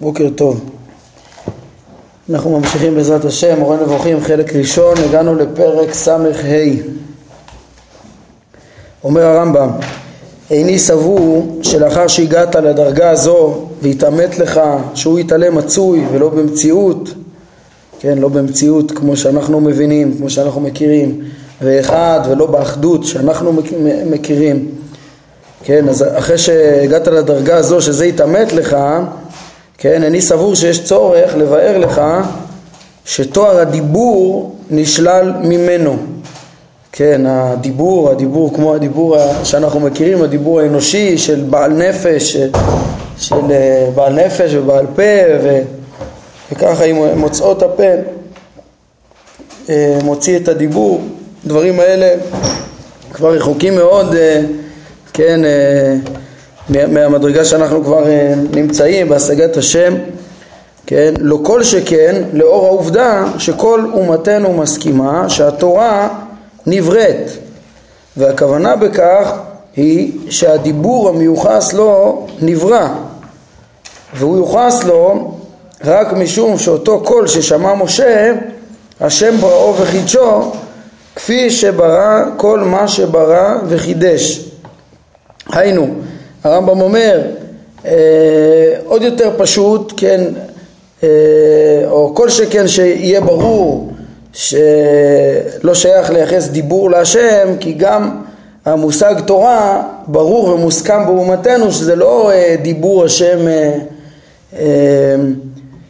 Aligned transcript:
בוקר 0.00 0.28
טוב. 0.34 0.60
אנחנו 2.30 2.58
ממשיכים 2.58 2.94
בעזרת 2.94 3.24
השם, 3.24 3.58
מורה 3.58 3.76
נבוכים, 3.76 4.20
חלק 4.20 4.56
ראשון, 4.56 4.94
הגענו 5.08 5.34
לפרק 5.34 5.94
ס"ה. 5.94 6.16
אומר 9.04 9.22
הרמב"ם, 9.22 9.70
איני 10.50 10.78
סבור 10.78 11.58
שלאחר 11.62 12.06
שהגעת 12.06 12.56
לדרגה 12.56 13.10
הזו 13.10 13.66
והתעמת 13.82 14.38
לך 14.38 14.60
שהוא 14.94 15.18
יתעלה 15.18 15.50
מצוי 15.50 16.04
ולא 16.12 16.28
במציאות, 16.28 17.08
כן, 18.00 18.18
לא 18.18 18.28
במציאות 18.28 18.90
כמו 18.90 19.16
שאנחנו 19.16 19.60
מבינים, 19.60 20.14
כמו 20.18 20.30
שאנחנו 20.30 20.60
מכירים, 20.60 21.20
ואחד 21.62 22.20
ולא 22.30 22.46
באחדות 22.46 23.04
שאנחנו 23.04 23.52
מכירים, 24.10 24.68
כן, 25.64 25.88
אז 25.88 26.04
אחרי 26.14 26.38
שהגעת 26.38 27.08
לדרגה 27.08 27.56
הזו 27.56 27.80
שזה 27.80 28.06
יתעמת 28.06 28.52
לך, 28.52 28.76
כן, 29.82 30.02
אני 30.02 30.20
סבור 30.20 30.54
שיש 30.54 30.84
צורך 30.84 31.34
לבאר 31.36 31.78
לך 31.78 32.00
שתואר 33.04 33.60
הדיבור 33.60 34.56
נשלל 34.70 35.32
ממנו. 35.42 35.96
כן, 36.92 37.22
הדיבור, 37.26 38.10
הדיבור 38.10 38.54
כמו 38.54 38.74
הדיבור 38.74 39.16
שאנחנו 39.44 39.80
מכירים, 39.80 40.22
הדיבור 40.22 40.60
האנושי 40.60 41.18
של 41.18 41.44
בעל 41.50 41.72
נפש, 41.72 42.32
של, 42.32 42.50
של 43.16 43.50
אה, 43.50 43.88
בעל 43.94 44.12
נפש 44.12 44.54
ובעל 44.54 44.86
פה, 44.96 45.02
ו, 45.42 45.60
וככה 46.52 46.84
עם 46.84 47.18
מוצאות 47.18 47.62
הפה 47.62 47.82
אה, 49.68 49.98
מוציא 50.04 50.36
את 50.36 50.48
הדיבור, 50.48 51.00
דברים 51.46 51.80
האלה 51.80 52.14
כבר 53.12 53.32
רחוקים 53.32 53.74
מאוד, 53.74 54.14
אה, 54.14 54.40
כן, 55.12 55.40
מהמדרגה 56.70 57.44
שאנחנו 57.44 57.84
כבר 57.84 58.06
אה, 58.08 58.34
נמצאים 58.54 59.08
בהשגת 59.08 59.56
השם, 59.56 59.94
כן, 60.86 61.14
לא 61.18 61.38
כל 61.42 61.62
שכן 61.62 62.22
לאור 62.32 62.66
העובדה 62.66 63.24
שכל 63.38 63.90
אומתנו 63.92 64.52
מסכימה 64.52 65.28
שהתורה 65.28 66.08
נבראת. 66.66 67.30
והכוונה 68.16 68.76
בכך 68.76 69.32
היא 69.76 70.12
שהדיבור 70.30 71.08
המיוחס 71.08 71.72
לו 71.72 72.26
נברא. 72.40 72.88
והוא 74.14 74.36
יוחס 74.36 74.84
לו 74.84 75.34
רק 75.84 76.12
משום 76.12 76.58
שאותו 76.58 77.00
קול 77.00 77.26
ששמע 77.26 77.74
משה 77.74 78.32
השם 79.00 79.36
בראו 79.36 79.74
וחידשו 79.78 80.52
כפי 81.16 81.50
שברא 81.50 82.22
כל 82.36 82.60
מה 82.60 82.88
שברא 82.88 83.56
וחידש. 83.68 84.40
היינו 85.52 85.94
הרמב"ם 86.44 86.80
אומר 86.80 87.20
אה, 87.86 87.92
עוד 88.84 89.02
יותר 89.02 89.30
פשוט, 89.36 89.92
כן, 89.96 90.24
אה, 91.02 91.08
או 91.90 92.14
כל 92.14 92.28
שכן 92.28 92.68
שיהיה 92.68 93.20
ברור 93.20 93.92
שלא 94.32 95.74
שייך 95.74 96.10
לייחס 96.10 96.48
דיבור 96.48 96.90
להשם 96.90 97.48
כי 97.60 97.72
גם 97.72 98.10
המושג 98.64 99.14
תורה 99.20 99.82
ברור 100.06 100.44
ומוסכם 100.44 101.06
באומתנו 101.06 101.72
שזה 101.72 101.96
לא 101.96 102.30
אה, 102.32 102.56
דיבור 102.62 103.04
השם 103.04 103.38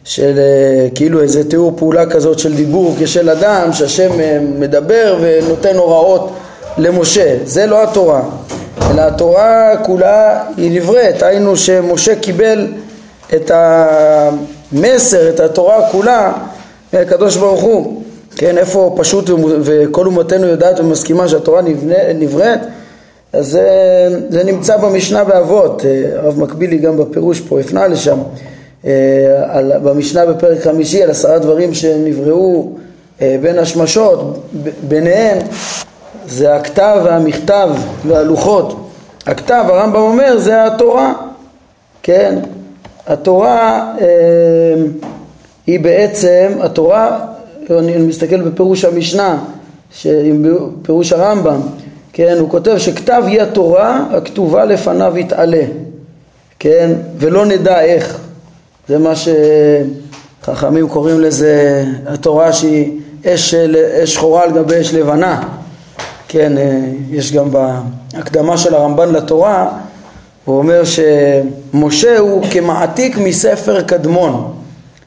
של 0.03 0.39
כאילו 0.95 1.21
איזה 1.21 1.49
תיאור 1.49 1.73
פעולה 1.77 2.05
כזאת 2.05 2.39
של 2.39 2.55
דיבור 2.55 2.95
כשל 2.99 3.29
אדם 3.29 3.73
שהשם 3.73 4.11
מדבר 4.59 5.17
ונותן 5.21 5.75
הוראות 5.75 6.31
למשה, 6.77 7.35
זה 7.43 7.65
לא 7.65 7.83
התורה 7.83 8.21
אלא 8.89 9.01
התורה 9.01 9.77
כולה 9.83 10.43
היא 10.57 10.81
נבראת, 10.81 11.23
היינו 11.23 11.57
שמשה 11.57 12.15
קיבל 12.15 12.67
את 13.35 13.51
המסר, 13.53 15.29
את 15.29 15.39
התורה 15.39 15.89
כולה 15.91 16.33
מהקדוש 16.93 17.37
ברוך 17.37 17.61
הוא, 17.61 18.01
כן, 18.35 18.57
איפה 18.57 18.95
פשוט 18.97 19.29
וכל 19.61 20.05
אומתנו 20.05 20.47
יודעת 20.47 20.79
ומסכימה 20.79 21.27
שהתורה 21.27 21.61
נבראת, 22.15 22.59
אז 23.33 23.47
זה, 23.47 23.67
זה 24.29 24.43
נמצא 24.43 24.77
במשנה 24.77 25.23
באבות, 25.23 25.85
הרב 26.15 26.39
מקבילי 26.39 26.77
גם 26.77 26.97
בפירוש 26.97 27.39
פה 27.39 27.59
הפנה 27.59 27.87
לשם, 27.87 28.17
אה, 28.85 28.91
על, 29.49 29.71
במשנה 29.83 30.25
בפרק 30.25 30.61
חמישי 30.61 31.03
על 31.03 31.09
עשרה 31.09 31.39
דברים 31.39 31.73
שנבראו 31.73 32.69
אה, 33.21 33.35
בין 33.41 33.59
השמשות, 33.59 34.39
ביניהם 34.87 35.37
זה 36.25 36.55
הכתב 36.55 37.01
והמכתב 37.03 37.69
והלוחות. 38.07 38.89
הכתב, 39.25 39.63
הרמב"ם 39.67 40.01
אומר, 40.01 40.37
זה 40.37 40.65
התורה, 40.65 41.13
כן? 42.03 42.39
התורה 43.07 43.93
אה, 44.01 44.07
היא 45.67 45.79
בעצם, 45.79 46.51
התורה, 46.59 47.19
אני 47.69 47.97
מסתכל 47.97 48.41
בפירוש 48.41 48.85
המשנה, 48.85 49.37
פירוש 50.81 51.13
הרמב"ם, 51.13 51.61
כן? 52.13 52.35
הוא 52.39 52.49
כותב 52.49 52.77
שכתב 52.77 53.23
היא 53.27 53.41
התורה 53.41 54.05
הכתובה 54.11 54.65
לפניו 54.65 55.17
יתעלה, 55.17 55.63
כן? 56.59 56.91
ולא 57.17 57.45
נדע 57.45 57.81
איך. 57.81 58.17
זה 58.87 58.97
מה 58.97 59.13
שחכמים 60.41 60.89
קוראים 60.89 61.19
לזה 61.19 61.85
התורה 62.05 62.53
שהיא 62.53 62.99
אש, 63.25 63.53
אש 63.53 64.13
שחורה 64.13 64.43
על 64.43 64.51
גבי 64.51 64.81
אש 64.81 64.93
לבנה. 64.93 65.43
כן, 66.33 66.57
אה, 66.57 66.79
יש 67.09 67.31
גם 67.31 67.49
בהקדמה 67.51 68.57
של 68.57 68.75
הרמב"ן 68.75 69.11
לתורה, 69.11 69.69
הוא 70.45 70.57
אומר 70.57 70.81
שמשה 70.83 72.19
הוא 72.19 72.43
כמעתיק 72.51 73.17
מספר 73.17 73.81
קדמון. 73.81 74.53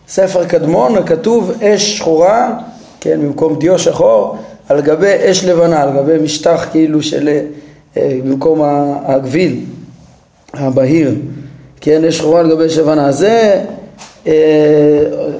ספר 0.08 0.44
קדמון 0.44 1.06
כתוב 1.06 1.52
אש 1.62 1.98
שחורה, 1.98 2.58
כן, 3.00 3.20
במקום 3.22 3.58
דיו 3.58 3.78
שחור, 3.78 4.36
על 4.68 4.80
גבי 4.80 5.12
אש 5.30 5.44
לבנה, 5.44 5.82
על 5.82 5.90
גבי 5.96 6.18
משטח 6.22 6.66
כאילו 6.70 7.02
של, 7.02 7.28
אה, 7.96 8.18
במקום 8.24 8.60
הגביל, 9.04 9.60
הבהיר, 10.54 11.14
כן, 11.80 12.04
אש 12.04 12.18
שחורה 12.18 12.40
על 12.40 12.50
גבי 12.50 12.66
אש 12.66 12.78
לבנה. 12.78 13.12
זה 13.12 13.64
אה, 14.26 14.32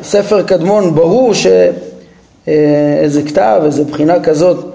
ספר 0.03 0.43
קדמון, 0.43 0.95
ברור 0.95 1.33
שאיזה 1.35 3.23
כתב, 3.23 3.61
איזה 3.65 3.85
בחינה 3.85 4.21
כזאת 4.21 4.74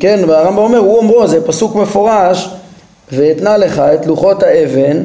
כן, 0.00 0.20
והרמב"ם 0.28 0.58
אומר, 0.58 0.78
הוא 0.78 0.98
אומרו, 0.98 1.26
זה 1.26 1.46
פסוק 1.46 1.76
מפורש, 1.76 2.50
ואתנה 3.12 3.56
לך 3.56 3.78
את 3.78 4.06
לוחות 4.06 4.42
האבן 4.42 5.02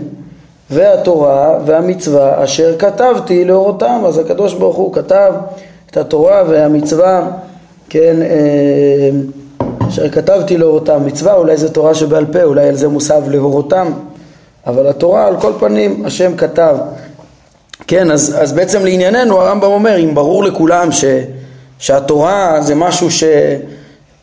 והתורה 0.69 1.59
והמצווה 1.65 2.43
אשר 2.43 2.75
כתבתי 2.79 3.45
לאורותם. 3.45 4.01
אז 4.07 4.17
הקדוש 4.17 4.53
ברוך 4.53 4.75
הוא 4.75 4.93
כתב 4.93 5.33
את 5.91 5.97
התורה 5.97 6.43
והמצווה, 6.47 7.27
כן, 7.89 8.15
אה, 8.21 9.09
אשר 9.87 10.09
כתבתי 10.09 10.57
לאורותם. 10.57 11.05
מצווה 11.05 11.33
אולי 11.33 11.57
זה 11.57 11.73
תורה 11.73 11.93
שבעל 11.93 12.25
פה, 12.25 12.43
אולי 12.43 12.67
על 12.67 12.75
זה 12.75 12.87
מוסב 12.87 13.21
לאורותם, 13.29 13.91
אבל 14.67 14.87
התורה 14.87 15.27
על 15.27 15.37
כל 15.41 15.51
פנים 15.59 16.05
השם 16.05 16.37
כתב. 16.37 16.77
כן, 17.87 18.11
אז, 18.11 18.35
אז 18.39 18.53
בעצם 18.53 18.85
לענייננו 18.85 19.41
הרמב"ם 19.41 19.71
אומר, 19.71 19.97
אם 19.99 20.15
ברור 20.15 20.43
לכולם 20.43 20.91
ש, 20.91 21.05
שהתורה 21.79 22.57
זה 22.61 22.75
משהו 22.75 23.11
ש... 23.11 23.23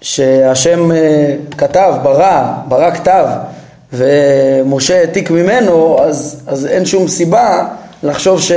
שהשם 0.04 0.92
אה, 0.92 1.34
כתב, 1.58 1.94
ברא, 2.02 2.52
ברא 2.68 2.90
כתב, 2.90 3.26
ומשה 3.92 5.00
העתיק 5.00 5.30
ממנו, 5.30 5.98
אז, 6.00 6.42
אז 6.46 6.66
אין 6.66 6.84
שום 6.84 7.08
סיבה 7.08 7.66
לחשוב 8.02 8.40
ש, 8.40 8.52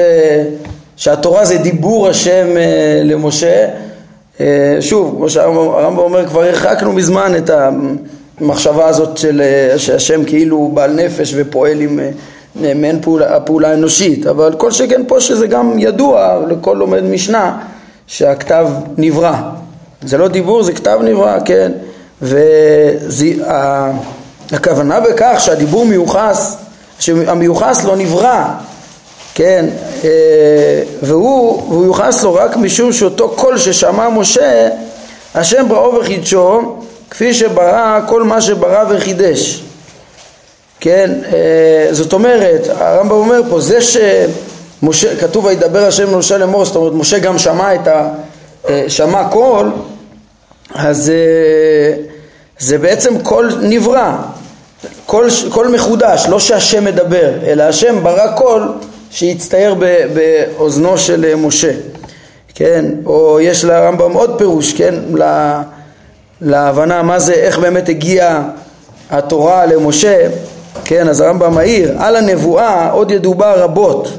שהתורה 0.96 1.46
זה 1.46 1.58
דיבור 1.58 2.08
השם 2.08 2.48
אה, 2.58 3.02
למשה. 3.04 3.68
אה, 4.40 4.78
שוב, 4.80 5.16
כמו 5.18 5.30
שהרמב"ם 5.30 5.98
אומר, 5.98 6.28
כבר 6.28 6.44
הרחקנו 6.44 6.94
מזמן 6.94 7.32
את 7.38 7.50
המחשבה 8.42 8.88
הזאת 8.88 9.18
של 9.18 9.42
שהשם 9.78 10.24
כאילו 10.26 10.72
בעל 10.74 10.94
נפש 10.94 11.34
ופועל 11.38 11.82
עם 11.82 12.00
מעין 12.56 13.02
פעולה, 13.02 13.40
פעולה 13.40 13.74
אנושית, 13.74 14.28
אבל 14.28 14.54
כל 14.54 14.72
שכן 14.72 15.02
פה 15.08 15.22
שזה 15.22 15.48
גם 15.48 15.80
ידוע 15.80 16.40
לכל 16.48 16.76
לומד 16.80 17.04
משנה 17.04 17.58
שהכתב 18.08 18.68
נברא. 18.98 19.34
זה 20.02 20.18
לא 20.18 20.28
דיבור, 20.28 20.64
זה 20.64 20.74
כתב 20.74 21.00
נברא, 21.04 21.38
כן? 21.46 21.72
והכוונה 24.52 25.00
בכך 25.00 25.36
שהדיבור 25.40 25.86
מיוחס, 25.86 26.58
שהמיוחס 27.00 27.84
לא 27.84 27.96
נברא, 27.96 28.44
כן? 29.34 29.66
אה, 30.04 30.10
והוא, 31.02 31.64
והוא 31.70 31.86
יוחס 31.86 32.24
לו 32.24 32.34
רק 32.34 32.58
משום 32.58 32.94
שאותו 32.94 33.30
קול 33.30 33.58
ששמע 33.58 34.10
משה, 34.10 34.70
השם 35.36 35.70
בראו 35.70 36.00
וחידשו, 36.00 36.76
כפי 37.10 37.34
שברא 37.34 38.00
כל 38.08 38.24
מה 38.24 38.42
שברא 38.42 38.84
וחידש. 38.90 39.64
כן, 40.80 41.12
אה, 41.34 41.88
זאת 41.92 42.14
אומרת, 42.14 42.68
הרמב"ם 42.80 43.16
אומר 43.16 43.42
פה, 43.50 43.60
זה 43.60 43.80
שמשה, 43.82 45.16
כתוב 45.16 45.46
וידבר 45.46 45.88
השם 45.88 46.14
למשה 46.14 46.38
לאמור, 46.38 46.66
זאת 46.66 46.76
אומרת, 46.76 46.94
משה 46.94 47.20
גם 47.20 47.40
שמע 47.40 47.76
את 47.76 47.88
ה... 47.88 48.10
אה, 48.70 48.84
שמע 48.88 49.30
קול, 49.30 49.72
אז 50.76 51.10
אה, 51.10 51.94
זה 52.60 52.78
בעצם 52.78 53.20
קול 53.24 53.52
נברא, 53.62 54.16
קול, 55.06 55.68
מחודש, 55.74 56.26
לא 56.30 56.40
שהשם 56.40 56.86
מדבר, 56.86 57.32
אלא 57.46 57.64
השם 57.64 58.04
ברא 58.04 58.32
קול 58.32 58.74
שהצטייר 59.12 59.76
באוזנו 60.14 60.98
של 60.98 61.36
משה, 61.36 61.72
כן, 62.56 62.86
או 63.06 63.40
יש 63.40 63.66
לרמב"ם 63.66 64.14
עוד 64.14 64.38
פירוש, 64.38 64.74
כן, 64.74 64.96
להבנה 66.42 67.04
מה 67.04 67.20
זה, 67.20 67.34
איך 67.34 67.60
באמת 67.60 67.90
הגיעה 67.90 68.44
התורה 69.10 69.66
למשה, 69.66 70.28
כן, 70.84 71.10
אז 71.10 71.22
הרמב"ם 71.22 71.56
מעיר, 71.56 71.94
על 72.00 72.16
הנבואה 72.16 72.90
עוד 72.92 73.12
ידובר 73.12 73.64
רבות, 73.64 74.10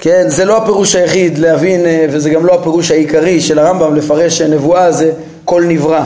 כן, 0.00 0.28
זה 0.28 0.44
לא 0.44 0.56
הפירוש 0.56 0.96
היחיד 0.96 1.38
להבין, 1.38 1.86
אה, 1.86 2.06
וזה 2.10 2.30
גם 2.30 2.46
לא 2.46 2.54
הפירוש 2.54 2.90
העיקרי 2.90 3.40
של 3.40 3.58
הרמב"ם 3.58 3.94
לפרש 3.94 4.38
שנבואה 4.38 4.92
זה 4.92 5.12
כל 5.44 5.64
נברא, 5.64 6.02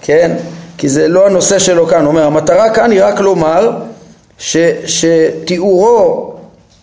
כן, 0.00 0.36
כי 0.78 0.88
זה 0.88 1.08
לא 1.08 1.26
הנושא 1.26 1.58
שלו 1.58 1.86
כאן, 1.86 2.00
הוא 2.00 2.08
אומר, 2.08 2.26
המטרה 2.26 2.70
כאן 2.74 2.90
היא 2.90 3.04
רק 3.04 3.20
לומר 3.20 3.70
ש, 4.38 4.56
שתיאורו 4.86 6.32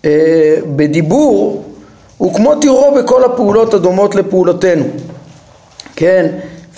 אה, 0.06 0.56
בדיבור 0.76 1.64
הוא 2.18 2.34
כמו 2.34 2.56
תיאורו 2.56 2.96
בכל 2.96 3.24
הפעולות 3.24 3.74
הדומות 3.74 4.16
לפעולותינו, 4.16 4.86
כן, 5.96 6.26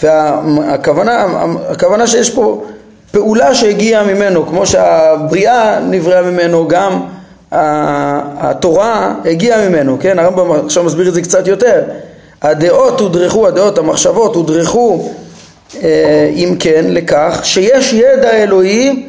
והכוונה 0.04 1.26
הכוונה 1.70 2.08
שיש 2.08 2.30
פה 2.30 2.64
פעולה 3.12 3.56
שהגיעה 3.56 4.04
ממנו, 4.04 4.46
כמו 4.46 4.66
שהבריאה 4.66 5.80
נבראה 5.80 6.22
ממנו, 6.22 6.68
גם 6.68 7.02
התורה 7.52 9.14
הגיעה 9.26 9.70
ממנו, 9.70 9.98
כן? 10.00 10.20
הרמב"ם 10.20 10.52
עכשיו 10.66 10.84
מסביר 10.84 11.10
את 11.10 11.14
זה 11.14 11.22
קצת 11.22 11.48
יותר. 11.48 11.84
הדעות 12.42 13.00
הודרכו, 13.00 13.48
הדעות, 13.48 13.78
המחשבות 13.78 14.36
הודרכו, 14.36 15.10
אה, 15.84 16.32
אם 16.36 16.56
כן, 16.60 16.86
לכך 16.88 17.40
שיש 17.44 17.94
ידע 17.94 18.32
אלוהי 18.32 19.06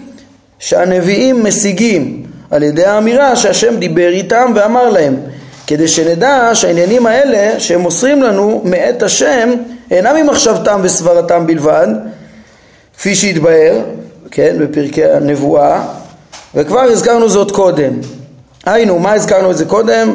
שהנביאים 0.58 1.44
משיגים 1.44 2.22
על 2.50 2.62
ידי 2.62 2.84
האמירה 2.84 3.36
שהשם 3.36 3.76
דיבר 3.76 4.08
איתם 4.08 4.52
ואמר 4.54 4.88
להם, 4.88 5.16
כדי 5.66 5.88
שנדע 5.88 6.50
שהעניינים 6.54 7.06
האלה 7.06 7.60
שהם 7.60 7.80
מוסרים 7.80 8.22
לנו 8.22 8.62
מאת 8.64 9.02
השם 9.02 9.50
אינם 9.90 10.16
ממחשבתם 10.16 10.80
וסברתם 10.82 11.46
בלבד, 11.46 11.88
כפי 12.98 13.14
שהתבהר, 13.14 13.78
כן, 14.30 14.56
בפרקי 14.60 15.04
הנבואה, 15.04 15.82
וכבר 16.54 16.80
הזכרנו 16.80 17.28
זאת 17.28 17.50
קודם. 17.50 17.92
היינו, 18.66 18.98
מה 18.98 19.12
הזכרנו 19.12 19.50
את 19.50 19.56
זה 19.56 19.64
קודם? 19.64 20.14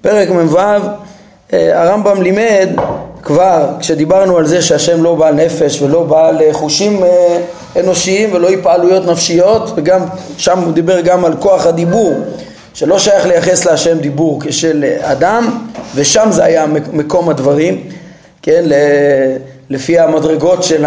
פרק 0.00 0.28
מ"ו, 0.30 0.58
אה, 1.52 1.82
הרמב"ם 1.82 2.22
לימד 2.22 2.68
כבר 3.22 3.68
כשדיברנו 3.80 4.36
על 4.36 4.46
זה 4.46 4.62
שהשם 4.62 5.02
לא 5.02 5.14
בעל 5.14 5.34
נפש 5.34 5.82
ולא 5.82 6.02
בעל 6.02 6.42
אה, 6.42 6.52
חושים 6.52 7.04
אה, 7.04 7.38
אנושיים 7.80 8.30
ולא 8.32 8.48
התפעלויות 8.48 9.06
נפשיות 9.06 9.72
וגם 9.76 10.00
שם 10.36 10.58
הוא 10.58 10.72
דיבר 10.72 11.00
גם 11.00 11.24
על 11.24 11.36
כוח 11.36 11.66
הדיבור 11.66 12.14
שלא 12.74 12.98
שייך 12.98 13.26
לייחס 13.26 13.64
להשם 13.64 13.98
דיבור 13.98 14.40
כשל 14.40 14.84
אדם 15.00 15.58
ושם 15.94 16.28
זה 16.30 16.44
היה 16.44 16.66
מקום 16.92 17.28
הדברים 17.28 17.80
כן, 18.42 18.64
לפי 19.70 19.98
המדרגות 19.98 20.62
של 20.62 20.84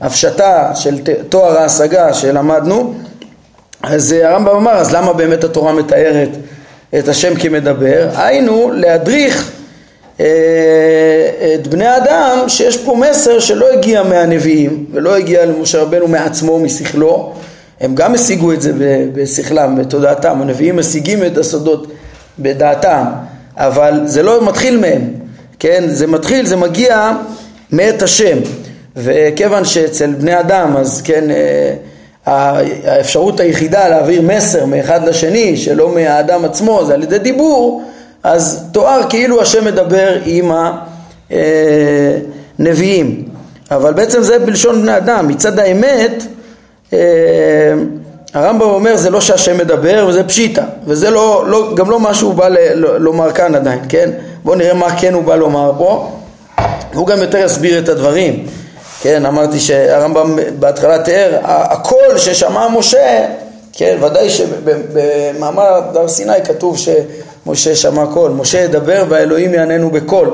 ההפשטה 0.00 0.70
של 0.74 0.98
תואר 1.28 1.58
ההשגה 1.58 2.14
שלמדנו 2.14 2.94
אז 3.82 4.12
אה, 4.12 4.30
הרמב"ם 4.30 4.56
אמר, 4.56 4.72
אז 4.72 4.94
למה 4.94 5.12
באמת 5.12 5.44
התורה 5.44 5.72
מתארת 5.72 6.28
את 6.98 7.08
השם 7.08 7.34
כמדבר? 7.34 8.08
היינו, 8.16 8.70
להדריך 8.74 9.52
אה, 10.20 10.26
את 11.54 11.66
בני 11.66 11.86
האדם 11.86 12.48
שיש 12.48 12.76
פה 12.76 12.94
מסר 12.94 13.38
שלא 13.38 13.72
הגיע 13.72 14.02
מהנביאים 14.02 14.86
ולא 14.92 15.16
הגיע 15.16 15.46
למשה 15.46 15.82
רבנו 15.82 16.08
מעצמו, 16.08 16.58
משכלו 16.58 17.32
הם 17.80 17.94
גם 17.94 18.14
השיגו 18.14 18.52
את 18.52 18.62
זה 18.62 18.72
בשכלם, 19.12 19.76
בתודעתם, 19.78 20.42
הנביאים 20.42 20.76
משיגים 20.76 21.24
את 21.24 21.38
הסודות 21.38 21.86
בדעתם 22.38 23.04
אבל 23.56 24.00
זה 24.04 24.22
לא 24.22 24.46
מתחיל 24.46 24.80
מהם, 24.80 25.02
כן? 25.58 25.84
זה 25.86 26.06
מתחיל, 26.06 26.46
זה 26.46 26.56
מגיע 26.56 27.12
מאת 27.72 28.02
השם 28.02 28.38
וכיוון 28.96 29.64
שאצל 29.64 30.12
בני 30.12 30.40
אדם 30.40 30.76
אז 30.76 31.02
כן 31.04 31.30
אה, 31.30 31.74
האפשרות 32.28 33.40
היחידה 33.40 33.88
להעביר 33.88 34.22
מסר 34.22 34.66
מאחד 34.66 35.08
לשני 35.08 35.56
שלא 35.56 35.94
מהאדם 35.94 36.44
עצמו 36.44 36.84
זה 36.86 36.94
על 36.94 37.02
ידי 37.02 37.18
דיבור 37.18 37.82
אז 38.22 38.64
תואר 38.72 39.00
כאילו 39.08 39.42
השם 39.42 39.64
מדבר 39.64 40.18
עם 40.24 40.52
הנביאים 42.58 43.28
אבל 43.70 43.92
בעצם 43.92 44.22
זה 44.22 44.38
בלשון 44.38 44.82
בני 44.82 44.96
אדם. 44.96 45.28
מצד 45.28 45.58
האמת 45.58 46.22
אה, 46.92 46.98
הרמב"ם 48.34 48.68
אומר 48.68 48.96
זה 48.96 49.10
לא 49.10 49.20
שהשם 49.20 49.58
מדבר 49.58 50.06
וזה 50.08 50.24
פשיטה 50.24 50.64
וזה 50.86 51.10
לא, 51.10 51.44
לא, 51.46 51.74
גם 51.74 51.90
לא 51.90 52.00
מה 52.00 52.14
שהוא 52.14 52.34
בא 52.34 52.48
לומר 52.74 53.32
כאן 53.32 53.54
עדיין 53.54 53.80
כן? 53.88 54.10
בואו 54.44 54.56
נראה 54.56 54.74
מה 54.74 54.96
כן 54.96 55.14
הוא 55.14 55.22
בא 55.22 55.36
לומר 55.36 55.72
פה. 55.78 56.10
הוא 56.94 57.06
גם 57.06 57.18
יותר 57.18 57.38
יסביר 57.38 57.78
את 57.78 57.88
הדברים 57.88 58.46
כן, 59.02 59.26
אמרתי 59.26 59.60
שהרמב"ם 59.60 60.38
בהתחלה 60.58 60.98
תיאר, 60.98 61.38
הקול 61.44 62.18
ששמע 62.18 62.68
משה, 62.68 63.26
כן, 63.72 63.98
ודאי 64.00 64.30
שבמעמד 64.30 65.80
הר 65.92 66.08
סיני 66.08 66.44
כתוב 66.44 66.76
שמשה 66.78 67.76
שמע 67.76 68.06
קול, 68.06 68.30
משה 68.30 68.58
ידבר 68.58 69.04
והאלוהים 69.08 69.54
יעננו 69.54 69.90
בקול, 69.90 70.30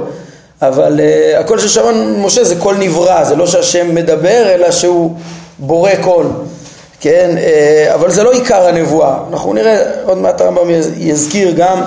אבל 0.63 1.01
אה, 1.01 1.41
הקול 1.41 1.59
ששמע 1.59 1.91
משה 2.19 2.45
זה 2.45 2.57
קול 2.57 2.77
נברא, 2.77 3.25
זה 3.25 3.37
לא 3.37 3.47
שהשם 3.47 3.95
מדבר 3.95 4.55
אלא 4.55 4.71
שהוא 4.71 5.13
בורא 5.59 5.91
קול, 6.01 6.27
כן, 7.01 7.31
אה, 7.37 7.95
אבל 7.95 8.11
זה 8.11 8.23
לא 8.23 8.33
עיקר 8.33 8.67
הנבואה, 8.67 9.19
אנחנו 9.33 9.53
נראה, 9.53 9.83
עוד 10.05 10.19
מעט 10.19 10.41
הרמב"ם 10.41 10.71
יזכיר 10.97 11.51
גם 11.57 11.83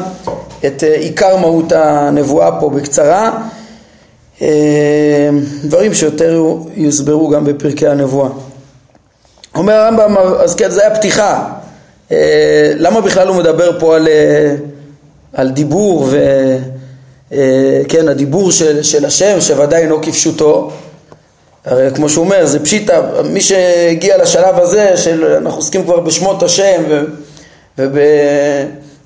את 0.65 0.83
uh, 0.83 0.99
עיקר 0.99 1.37
מהות 1.37 1.71
הנבואה 1.71 2.59
פה 2.59 2.69
בקצרה. 2.69 3.23
אה, 3.25 3.56
דברים 5.63 5.93
שיותר 5.93 6.43
יוסברו 6.75 7.29
גם 7.29 7.45
בפרקי 7.45 7.87
הנבואה. 7.87 8.29
אומר 9.55 9.73
הרמב"ם, 9.73 10.17
אז 10.17 10.55
כן, 10.55 10.71
זה 10.71 10.81
היה 10.81 10.95
פתיחה. 10.95 11.49
אה, 12.11 12.71
למה 12.75 13.01
בכלל 13.01 13.27
הוא 13.27 13.35
מדבר 13.35 13.79
פה 13.79 13.95
על, 13.95 14.07
אה, 14.07 14.55
על 15.33 15.49
דיבור 15.49 16.09
וכן, 17.31 18.07
הדיבור 18.07 18.51
של, 18.51 18.83
של 18.83 19.05
השם 19.05 19.41
שוודאי 19.41 19.81
אינו 19.81 20.01
כפשוטו 20.01 20.71
הרי 21.65 21.91
כמו 21.95 22.09
שהוא 22.09 22.25
אומר, 22.25 22.45
זה 22.45 22.59
פשיטה, 22.59 23.01
מי 23.23 23.41
שהגיע 23.41 24.17
לשלב 24.17 24.59
הזה 24.59 24.97
של 24.97 25.25
אנחנו 25.25 25.59
עוסקים 25.59 25.83
כבר 25.83 25.99
בשמות 25.99 26.43
השם 26.43 26.83
ו, 26.89 27.03
וב, 27.77 27.97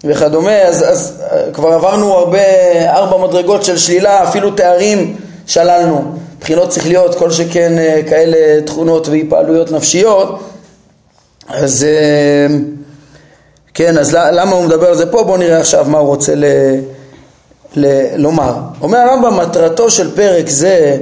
וכדומה, 0.04 0.62
אז, 0.62 0.91
אז 0.91 1.24
כבר 1.53 1.67
עברנו 1.74 2.13
הרבה, 2.13 2.39
ארבע 2.88 3.27
מדרגות 3.27 3.65
של 3.65 3.77
שלילה, 3.77 4.24
אפילו 4.24 4.51
תארים 4.51 5.15
שללנו, 5.51 6.01
בחינות 6.41 6.72
שכליות, 6.72 7.15
כל 7.15 7.31
שכן 7.31 7.77
אה, 7.77 8.01
כאלה 8.10 8.62
תכונות 8.62 9.08
והתפעלויות 9.08 9.72
נפשיות, 9.72 10.39
אז 11.48 11.84
אה, 11.84 12.55
כן, 13.74 13.98
אז 13.98 14.13
למה 14.13 14.51
הוא 14.51 14.65
מדבר 14.65 14.88
על 14.88 14.96
זה 14.96 15.12
פה? 15.12 15.24
בואו 15.24 15.38
נראה 15.38 15.60
עכשיו 15.60 15.86
מה 15.89 15.98
הוא 15.98 16.08
רוצה 16.08 16.36
ל, 16.36 16.46
ל, 17.75 17.86
לומר. 18.15 18.53
אומר 18.81 18.98
הרמב"ם, 18.98 19.39
מטרתו 19.39 19.91
של 19.91 20.15
פרק 20.15 20.50
זה 20.50 20.98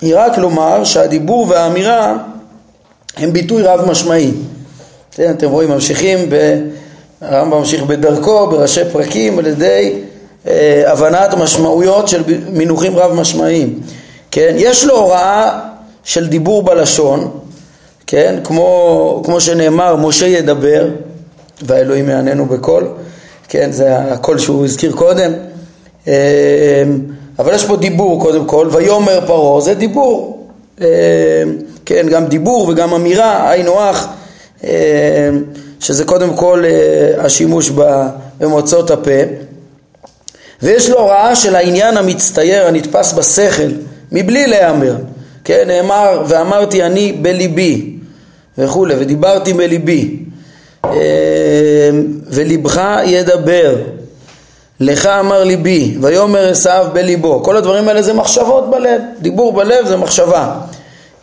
היא 0.00 0.14
רק 0.16 0.38
לומר 0.38 0.84
שהדיבור 0.84 1.46
והאמירה 1.48 2.16
הם 3.16 3.32
ביטוי 3.32 3.62
רב 3.62 3.90
משמעי. 3.90 4.32
כן, 5.12 5.30
אתם 5.30 5.50
רואים, 5.50 5.70
ממשיכים, 5.70 6.18
ב, 6.30 6.60
הרמב"ם 7.20 7.58
ממשיך 7.58 7.82
בדרכו, 7.82 8.46
בראשי 8.46 8.84
פרקים, 8.92 9.38
על 9.38 9.46
ידי 9.46 10.02
הבנת 10.86 11.34
משמעויות 11.34 12.08
של 12.08 12.22
מינוחים 12.52 12.96
רב 12.96 13.12
משמעיים, 13.12 13.80
כן? 14.30 14.54
יש 14.56 14.84
לו 14.84 14.96
הוראה 14.96 15.60
של 16.04 16.26
דיבור 16.26 16.62
בלשון, 16.62 17.30
כן? 18.06 18.40
כמו, 18.44 19.22
כמו 19.24 19.40
שנאמר, 19.40 19.96
משה 19.96 20.26
ידבר 20.26 20.86
והאלוהים 21.62 22.08
יעננו 22.08 22.46
בקול, 22.46 22.88
כן? 23.48 23.72
זה 23.72 23.96
הקול 23.98 24.38
שהוא 24.38 24.64
הזכיר 24.64 24.92
קודם, 24.92 25.32
אה, 26.08 26.14
אבל 27.38 27.54
יש 27.54 27.64
פה 27.64 27.76
דיבור 27.76 28.20
קודם 28.20 28.44
כל, 28.44 28.68
ויאמר 28.72 29.20
פרעה 29.26 29.60
זה 29.60 29.74
דיבור, 29.74 30.46
אה, 30.80 30.86
כן? 31.86 32.06
גם 32.10 32.26
דיבור 32.26 32.68
וגם 32.68 32.94
אמירה, 32.94 33.50
היינו 33.50 33.80
הך, 33.80 34.08
שזה 35.80 36.04
קודם 36.04 36.36
כל 36.36 36.64
השימוש 37.18 37.70
במוצאות 38.40 38.90
הפה 38.90 39.20
ויש 40.62 40.90
לו 40.90 40.98
הוראה 40.98 41.36
של 41.36 41.56
העניין 41.56 41.96
המצטייר 41.96 42.66
הנתפס 42.66 43.12
בשכל 43.12 43.68
מבלי 44.12 44.46
להיאמר. 44.46 44.96
כן 45.44 45.64
נאמר 45.66 46.22
ואמרתי 46.28 46.82
אני 46.82 47.12
בליבי 47.12 47.96
וכולי 48.58 48.94
ודיברתי 48.98 49.52
בליבי 49.52 50.18
אה, 50.84 50.90
ולבך 52.26 52.82
ידבר 53.04 53.76
לך 54.80 55.06
אמר 55.06 55.44
ליבי 55.44 55.96
ויאמר 56.00 56.48
עשיו 56.48 56.86
בליבו 56.92 57.42
כל 57.44 57.56
הדברים 57.56 57.88
האלה 57.88 58.02
זה 58.02 58.12
מחשבות 58.12 58.70
בלב 58.70 59.00
דיבור 59.20 59.52
בלב 59.52 59.86
זה 59.86 59.96
מחשבה. 59.96 60.54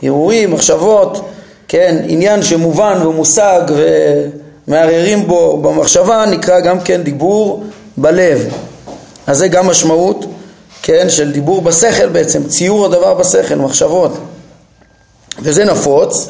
הרהורים 0.04 0.51
מחשבות 0.51 1.30
כן 1.68 1.98
עניין 2.08 2.44
שמובן 2.44 3.00
ומושג 3.08 3.62
מערערים 4.68 5.27
בו 5.27 5.58
במחשבה, 5.58 6.25
נקרא 6.32 6.60
גם 6.60 6.80
כן 6.80 7.04
דיבור 7.04 7.63
בלב. 7.98 8.54
אז 9.27 9.38
זה 9.38 9.48
גם 9.48 9.67
משמעות, 9.67 10.25
כן, 10.82 11.10
של 11.10 11.32
דיבור 11.32 11.62
בשכל 11.62 12.10
בעצם, 12.10 12.44
ציור 12.48 12.86
הדבר 12.86 13.13
בשכל, 13.13 13.55
מחשבות. 13.55 14.12
וזה 15.39 15.65
נפוץ, 15.65 16.27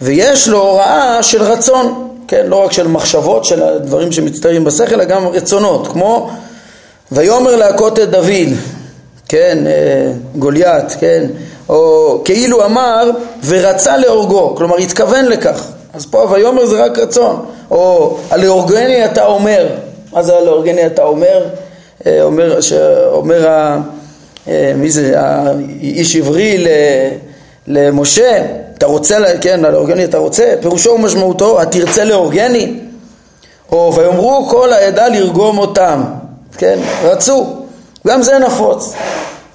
ויש 0.00 0.48
לו 0.48 0.60
הוראה 0.60 1.22
של 1.22 1.42
רצון, 1.42 2.08
כן, 2.28 2.46
לא 2.46 2.56
רק 2.56 2.72
של 2.72 2.88
מחשבות, 2.88 3.44
של 3.44 3.62
הדברים 3.62 4.12
שמצטיירים 4.12 4.64
בשכל, 4.64 4.94
אלא 4.94 5.04
גם 5.04 5.26
רצונות, 5.26 5.88
כמו 5.88 6.30
ויאמר 7.12 7.56
להכות 7.56 7.98
את 7.98 8.10
דוד, 8.10 8.48
כן, 9.28 9.58
אה, 9.66 10.12
גוליית, 10.36 10.92
כן, 11.00 11.26
או 11.68 12.20
כאילו 12.24 12.64
אמר 12.64 13.10
ורצה 13.44 13.96
להורגו, 13.96 14.54
כלומר 14.56 14.76
התכוון 14.76 15.24
לכך, 15.24 15.66
אז 15.94 16.06
פה 16.06 16.28
ויאמר 16.30 16.66
זה 16.66 16.84
רק 16.84 16.98
רצון, 16.98 17.44
או 17.70 18.16
הלאורגני 18.30 19.04
אתה 19.04 19.26
אומר, 19.26 19.66
מה 20.12 20.22
זה 20.22 20.36
הלאורגני 20.36 20.86
אתה 20.86 21.02
אומר? 21.02 21.44
אומר, 22.22 22.58
אומר 23.12 23.48
ה, 23.48 23.80
אה, 24.48 24.72
מי 24.76 24.90
זה, 24.90 25.12
האיש 25.16 26.16
עברי 26.16 26.66
למשה, 27.66 28.42
אתה 28.78 28.86
רוצה, 28.86 29.18
כן, 29.40 29.64
הלאורגני 29.64 30.04
אתה 30.04 30.18
רוצה, 30.18 30.54
פירושו 30.60 30.90
ומשמעותו, 30.90 31.62
התרצה 31.62 32.04
לאורגני, 32.04 32.74
או 33.72 33.94
ויאמרו 33.96 34.46
כל 34.50 34.72
העדה 34.72 35.08
לרגום 35.08 35.58
אותם, 35.58 36.04
כן, 36.58 36.78
רצו, 37.02 37.56
גם 38.06 38.22
זה 38.22 38.38
נפוץ. 38.38 38.92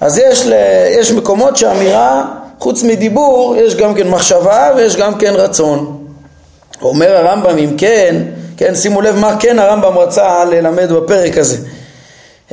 אז 0.00 0.18
יש, 0.18 0.46
ל, 0.46 0.52
יש 0.98 1.12
מקומות 1.12 1.56
שאמירה, 1.56 2.24
חוץ 2.58 2.82
מדיבור, 2.82 3.56
יש 3.56 3.74
גם 3.74 3.94
כן 3.94 4.08
מחשבה 4.08 4.70
ויש 4.76 4.96
גם 4.96 5.14
כן 5.14 5.32
רצון. 5.34 5.98
אומר 6.82 7.16
הרמב"ם, 7.16 7.58
אם 7.58 7.74
כן, 7.78 8.16
כן, 8.56 8.74
שימו 8.74 9.00
לב 9.00 9.16
מה 9.16 9.36
כן 9.40 9.58
הרמב"ם 9.58 9.98
רצה 9.98 10.44
ללמד 10.44 10.92
בפרק 10.92 11.38
הזה. 11.38 11.56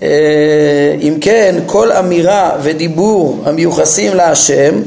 אה, 0.01 0.95
אם 1.01 1.17
כן, 1.21 1.55
כל 1.65 1.91
אמירה 1.91 2.51
ודיבור 2.61 3.37
המיוחסים 3.45 4.15
להשם 4.15 4.81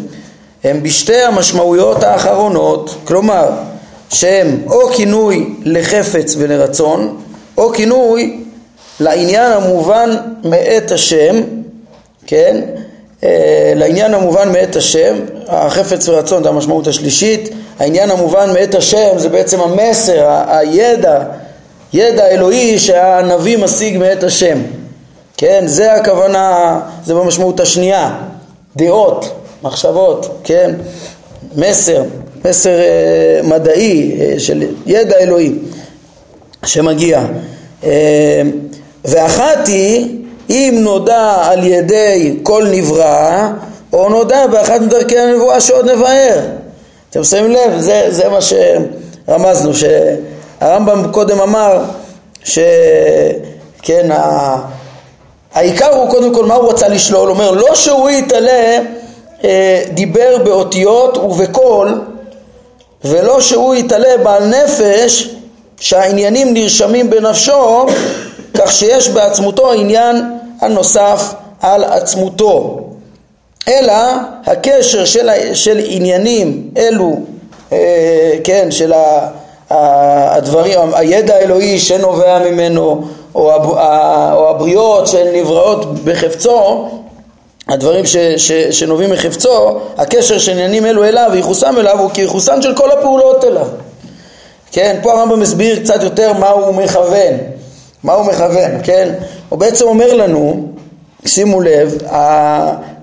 הם 0.64 0.83
בשתי 0.83 1.23
המשמעויות 1.23 2.02
האחרונות, 2.02 2.95
כלומר 3.04 3.50
שהם 4.11 4.62
או 4.66 4.88
כינוי 4.88 5.54
לחפץ 5.64 6.35
ולרצון, 6.38 7.16
או 7.59 7.73
כינוי 7.73 8.40
לעניין 9.00 9.52
המובן 9.52 10.16
מאת 10.45 10.90
השם, 10.92 11.40
כן? 12.26 12.61
אה, 13.25 13.73
לעניין 13.76 14.14
המובן 14.14 14.52
מאת 14.52 14.76
השם, 14.76 15.14
החפץ 15.49 16.09
ורצון 16.09 16.42
זה 16.42 16.49
המשמעות 16.49 16.87
השלישית, 16.87 17.49
העניין 17.78 18.11
המובן 18.11 18.52
מאת 18.52 18.75
השם 18.75 19.19
זה 19.19 19.28
בעצם 19.28 19.61
המסר, 19.61 20.42
הידע, 20.49 21.25
ידע 21.92 22.26
אלוהי 22.26 22.78
שהנביא 22.78 23.59
משיג 23.59 23.99
מאת 23.99 24.23
השם, 24.23 24.59
כן? 25.37 25.62
זה 25.67 25.93
הכוונה, 25.93 26.81
זה 27.05 27.15
במשמעות 27.15 27.61
השנייה, 27.61 28.15
דעות, 28.77 29.31
מחשבות, 29.62 30.41
כן? 30.45 30.75
מסר, 31.57 32.03
מסר 32.45 32.79
אה, 32.79 33.41
מדעי 33.43 34.21
אה, 34.21 34.35
של 34.41 34.62
ידע 34.87 35.17
אלוהי 35.19 35.53
שמגיע. 36.67 37.23
ואחת 39.05 39.67
היא 39.67 40.19
אם 40.51 40.79
נודע 40.81 41.37
על 41.43 41.67
ידי 41.67 42.41
כל 42.43 42.67
נברא 42.71 43.49
או 43.93 44.09
נודע 44.09 44.47
באחת 44.47 44.81
מדרכי 44.81 45.19
הנבואה 45.19 45.61
שעוד 45.61 45.91
נבהר. 45.91 46.41
אתם 47.11 47.25
שמים 47.25 47.51
לב? 47.51 47.79
זה, 47.79 48.07
זה 48.09 48.29
מה 48.29 48.39
שרמזנו, 48.41 49.73
שהרמב"ם 49.75 51.12
קודם 51.12 51.41
אמר 51.41 51.85
שכן, 52.45 54.11
העיקר 55.54 55.94
הוא 55.94 56.11
קודם 56.11 56.35
כל 56.35 56.47
מה 56.47 56.54
הוא 56.54 56.71
רצה 56.71 56.88
לשלול, 56.88 57.28
הוא 57.28 57.35
אומר 57.35 57.50
לא 57.50 57.75
שהוא 57.75 58.11
יתעלה 58.11 58.78
אה, 59.44 59.82
דיבר 59.94 60.38
באותיות 60.44 61.18
ובקול 61.18 62.00
ולא 63.04 63.40
שהוא 63.40 63.75
יתעלה 63.75 64.16
בעל 64.23 64.47
נפש 64.47 65.28
שהעניינים 65.80 66.54
נרשמים 66.54 67.11
בנפשו 67.11 67.87
כך 68.54 68.73
שיש 68.73 69.09
בעצמותו 69.09 69.73
עניין 69.73 70.38
הנוסף 70.61 71.35
על 71.61 71.85
עצמותו. 71.85 72.78
אלא 73.68 73.94
הקשר 74.47 75.04
של, 75.04 75.28
של 75.54 75.80
עניינים 75.85 76.71
אלו, 76.76 77.16
אה, 77.73 78.32
כן, 78.44 78.71
של 78.71 78.92
הדברים, 79.71 80.78
הידע 80.94 81.35
האלוהי 81.35 81.78
שנובע 81.78 82.38
ממנו 82.38 83.04
או, 83.35 83.53
או 84.33 84.51
הבריות 84.51 85.07
שנבראות 85.07 85.95
בחפצו 86.05 86.89
הדברים 87.69 88.07
ש, 88.07 88.17
ש, 88.17 88.53
שנובעים 88.53 89.11
מחפצו, 89.11 89.81
הקשר 89.99 90.39
של 90.39 90.53
עניינים 90.53 90.87
אלו 90.87 91.05
אליו 91.05 91.29
וייחוסם 91.33 91.79
אליו 91.79 91.99
הוא 92.01 92.11
כייחוסן 92.11 92.62
של 92.62 92.75
כל 92.77 92.91
הפעולות 92.91 93.45
אליו. 93.45 93.67
כן, 94.73 94.99
פה 95.03 95.12
הרמב"ם 95.12 95.41
מסביר 95.41 95.81
קצת 95.81 96.03
יותר 96.03 96.33
מה 96.33 96.49
הוא 96.49 96.75
מכוון. 96.75 97.35
מה 98.05 98.12
הוא 98.12 98.27
מכוון, 98.27 98.71
כן? 98.83 99.15
הוא 99.49 99.59
בעצם 99.59 99.85
אומר 99.85 100.15
לנו, 100.15 100.69
שימו 101.27 101.61
לב, 101.61 101.99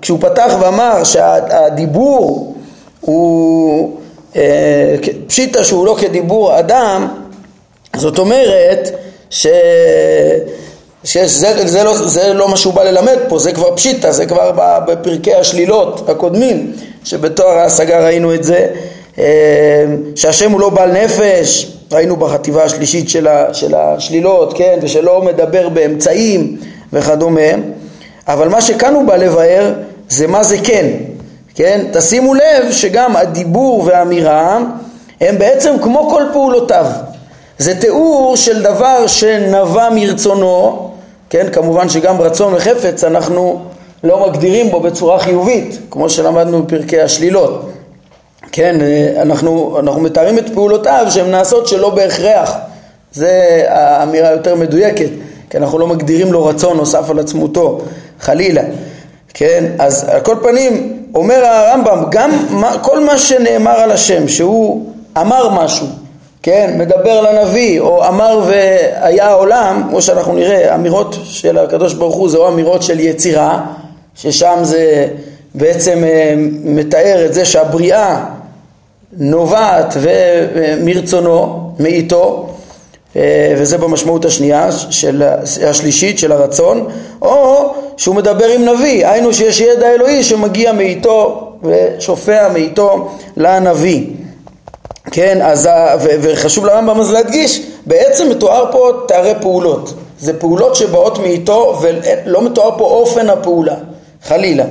כשהוא 0.02 0.18
פתח 0.20 0.52
ואמר 0.60 1.04
שהדיבור 1.04 2.54
הוא 3.00 3.96
אה, 4.36 4.96
פשיטה 5.26 5.64
שהוא 5.64 5.86
לא 5.86 5.96
כדיבור 6.00 6.58
אדם, 6.58 7.08
זאת 7.96 8.18
אומרת 8.18 8.90
ש... 9.30 9.46
שזה 11.04 11.66
זה 11.68 11.84
לא, 11.84 12.08
זה 12.08 12.32
לא 12.34 12.48
מה 12.48 12.56
שהוא 12.56 12.74
בא 12.74 12.82
ללמד 12.82 13.18
פה, 13.28 13.38
זה 13.38 13.52
כבר 13.52 13.76
פשיטה, 13.76 14.12
זה 14.12 14.26
כבר 14.26 14.52
בפרקי 14.86 15.34
השלילות 15.34 16.08
הקודמים, 16.08 16.72
שבתואר 17.04 17.58
ההשגה 17.58 18.04
ראינו 18.04 18.34
את 18.34 18.44
זה, 18.44 18.66
אה, 19.18 19.24
שהשם 20.16 20.50
הוא 20.50 20.60
לא 20.60 20.68
בעל 20.68 20.92
נפש, 20.92 21.72
ראינו 21.92 22.16
בחטיבה 22.16 22.64
השלישית 22.64 23.08
של, 23.08 23.28
ה, 23.28 23.54
של 23.54 23.74
השלילות, 23.74 24.58
כן, 24.58 24.78
ושלא 24.82 25.22
מדבר 25.22 25.68
באמצעים 25.68 26.56
וכדומה, 26.92 27.50
אבל 28.28 28.48
מה 28.48 28.60
שכאן 28.60 28.94
הוא 28.94 29.04
בא 29.04 29.16
לבאר 29.16 29.72
זה 30.08 30.26
מה 30.26 30.42
זה 30.42 30.56
כן, 30.64 30.86
כן? 31.54 31.84
תשימו 31.92 32.34
לב 32.34 32.70
שגם 32.70 33.16
הדיבור 33.16 33.84
והאמירה 33.86 34.58
הם 35.20 35.38
בעצם 35.38 35.74
כמו 35.82 36.10
כל 36.10 36.22
פעולותיו. 36.32 36.86
זה 37.60 37.80
תיאור 37.80 38.36
של 38.36 38.62
דבר 38.62 39.06
שנבע 39.06 39.88
מרצונו, 39.94 40.90
כן? 41.30 41.46
כמובן 41.52 41.88
שגם 41.88 42.20
רצון 42.20 42.54
וחפץ 42.54 43.04
אנחנו 43.04 43.60
לא 44.04 44.28
מגדירים 44.28 44.70
בו 44.70 44.80
בצורה 44.80 45.18
חיובית, 45.18 45.78
כמו 45.90 46.10
שלמדנו 46.10 46.62
בפרקי 46.62 47.00
השלילות. 47.00 47.70
כן, 48.52 48.76
אנחנו, 49.22 49.76
אנחנו 49.78 50.00
מתארים 50.00 50.38
את 50.38 50.54
פעולותיו 50.54 51.06
שהן 51.10 51.30
נעשות 51.30 51.68
שלא 51.68 51.90
בהכרח, 51.90 52.54
זה 53.12 53.64
האמירה 53.68 54.28
היותר 54.28 54.54
מדויקת, 54.54 55.10
כי 55.50 55.58
אנחנו 55.58 55.78
לא 55.78 55.86
מגדירים 55.86 56.32
לו 56.32 56.44
רצון 56.44 56.76
נוסף 56.76 57.10
על 57.10 57.18
עצמותו, 57.18 57.80
חלילה, 58.20 58.62
כן, 59.34 59.64
אז 59.78 60.04
על 60.08 60.20
כל 60.20 60.36
פנים 60.42 61.02
אומר 61.14 61.44
הרמב"ם, 61.44 62.04
גם 62.10 62.30
כל 62.82 63.04
מה 63.04 63.18
שנאמר 63.18 63.74
על 63.80 63.92
השם, 63.92 64.28
שהוא 64.28 64.86
אמר 65.16 65.48
משהו, 65.64 65.86
כן, 66.42 66.74
מדבר 66.78 67.20
לנביא, 67.20 67.80
או 67.80 68.08
אמר 68.08 68.40
והיה 68.46 69.28
העולם, 69.28 69.86
כמו 69.88 70.02
שאנחנו 70.02 70.32
נראה, 70.34 70.74
אמירות 70.74 71.16
של 71.24 71.58
הקדוש 71.58 71.94
ברוך 71.94 72.16
הוא 72.16 72.28
זה 72.28 72.38
או 72.38 72.48
אמירות 72.48 72.82
של 72.82 73.00
יצירה, 73.00 73.66
ששם 74.14 74.58
זה 74.62 75.08
בעצם 75.54 76.04
אה, 76.04 76.34
מתאר 76.64 77.22
את 77.26 77.34
זה 77.34 77.44
שהבריאה 77.44 78.24
נובעת 79.12 79.96
מרצונו, 80.84 81.72
מאיתו, 81.78 82.48
אה, 83.16 83.54
וזה 83.56 83.78
במשמעות 83.78 84.24
השנייה, 84.24 84.72
של, 84.72 85.22
השלישית 85.66 86.18
של 86.18 86.32
הרצון, 86.32 86.88
או 87.22 87.74
שהוא 87.96 88.14
מדבר 88.14 88.46
עם 88.46 88.64
נביא, 88.64 89.06
היינו 89.06 89.34
שיש 89.34 89.60
ידע 89.60 89.90
אלוהי 89.94 90.24
שמגיע 90.24 90.72
מאיתו 90.72 91.50
ושופע 91.62 92.48
מאיתו 92.52 93.10
לנביא. 93.36 94.06
כן, 95.10 95.38
אז, 95.42 95.68
וחשוב 96.00 96.66
לרמב"ם 96.66 97.00
אז 97.00 97.12
להדגיש, 97.12 97.62
בעצם 97.86 98.28
מתואר 98.30 98.72
פה 98.72 98.90
תארי 99.08 99.32
פעולות. 99.40 99.94
זה 100.18 100.40
פעולות 100.40 100.76
שבאות 100.76 101.18
מאיתו 101.18 101.80
ולא 101.82 102.44
מתואר 102.44 102.78
פה 102.78 102.84
אופן 102.84 103.30
הפעולה, 103.30 103.74
חלילה. 104.24 104.64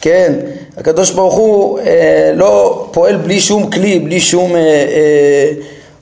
כן, 0.00 0.32
הקדוש 0.76 1.10
ברוך 1.10 1.34
הוא 1.34 1.78
אה, 1.78 2.30
לא 2.34 2.86
פועל 2.92 3.16
בלי 3.16 3.40
שום 3.40 3.70
כלי, 3.70 3.98
בלי 3.98 4.20
שום, 4.20 4.56
אה, 4.56 4.60
אה, 4.60 5.50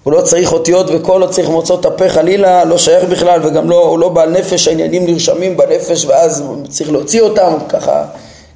הוא 0.02 0.12
לא 0.12 0.20
צריך 0.20 0.52
אותיות 0.52 0.86
וקול, 0.90 1.20
לא 1.20 1.26
צריך 1.26 1.48
מוצאות 1.48 1.86
הפה 1.86 2.08
חלילה, 2.08 2.64
לא 2.64 2.78
שייך 2.78 3.04
בכלל 3.04 3.40
וגם 3.46 3.70
לא, 3.70 3.84
הוא 3.84 3.98
לא 3.98 4.08
בעל 4.08 4.30
נפש, 4.30 4.68
העניינים 4.68 5.06
נרשמים 5.06 5.56
בנפש 5.56 6.04
ואז 6.04 6.44
צריך 6.68 6.92
להוציא 6.92 7.20
אותם 7.20 7.52
ככה 7.68 8.04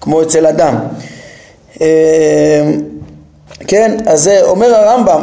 כמו 0.00 0.23
אצל 0.23 0.47
אדם. 0.47 0.78
אה, 1.80 1.87
כן, 3.67 3.97
אז 4.07 4.31
אומר 4.43 4.75
הרמב"ם, 4.75 5.21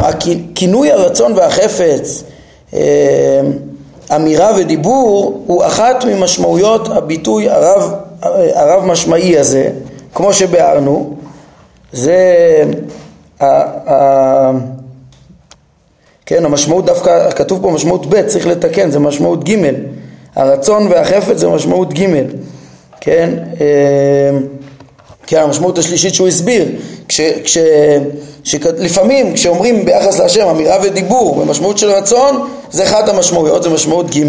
כינוי 0.56 0.92
הרצון 0.92 1.34
והחפץ 1.34 2.24
אמירה 4.16 4.52
ודיבור 4.58 5.44
הוא 5.48 5.66
אחת 5.66 6.06
ממשמעויות 6.06 6.88
הביטוי 6.88 7.50
הרב, 7.50 7.94
הרב 8.54 8.86
משמעי 8.86 9.38
הזה, 9.38 9.70
כמו 10.14 10.34
שביארנו, 10.34 11.16
זה 11.92 12.24
כן, 16.26 16.46
המשמעות 16.46 16.86
דווקא, 16.86 17.32
כתוב 17.32 17.62
פה 17.62 17.72
משמעות 17.72 18.06
ב', 18.06 18.22
צריך 18.28 18.48
לתקן, 18.48 18.92
זה 18.92 19.00
משמעות 19.00 19.50
ג', 19.50 19.56
הרצון 20.36 20.88
והחפץ 20.88 21.38
זה 21.38 21.48
משמעות 21.50 21.94
ג', 21.94 22.06
כן, 23.02 23.30
כן, 25.28 25.42
המשמעות 25.42 25.78
השלישית 25.78 26.14
שהוא 26.14 26.28
הסביר, 26.28 26.66
כש, 27.16 27.22
כש, 27.44 27.58
שלפעמים 28.44 29.34
כשאומרים 29.34 29.86
ביחס 29.86 30.20
להשם 30.20 30.48
אמירה 30.48 30.78
ודיבור 30.84 31.36
במשמעות 31.36 31.78
של 31.78 31.92
רצון 31.92 32.50
זה 32.72 32.84
אחת 32.84 33.10
המשמעויות, 33.10 33.64
זה 33.64 33.70
משמעות 33.70 34.16
ג', 34.16 34.24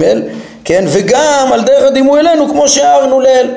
כן, 0.64 0.84
וגם 0.88 1.48
על 1.52 1.62
דרך 1.62 1.84
הדימוי 1.86 2.20
אלינו 2.20 2.48
כמו 2.48 2.68
שהערנו 2.68 3.20
לאל. 3.20 3.50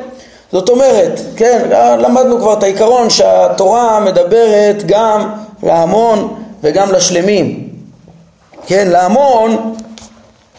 זאת 0.52 0.70
אומרת, 0.70 1.20
כן, 1.36 1.70
למדנו 2.00 2.40
כבר 2.40 2.54
את 2.54 2.64
העיקרון 2.64 3.10
שהתורה 3.10 4.00
מדברת 4.00 4.84
גם 4.86 5.30
להמון 5.64 6.34
וגם 6.64 6.92
לשלמים. 6.92 7.70
כן, 8.68 8.88
להמון, 8.88 9.76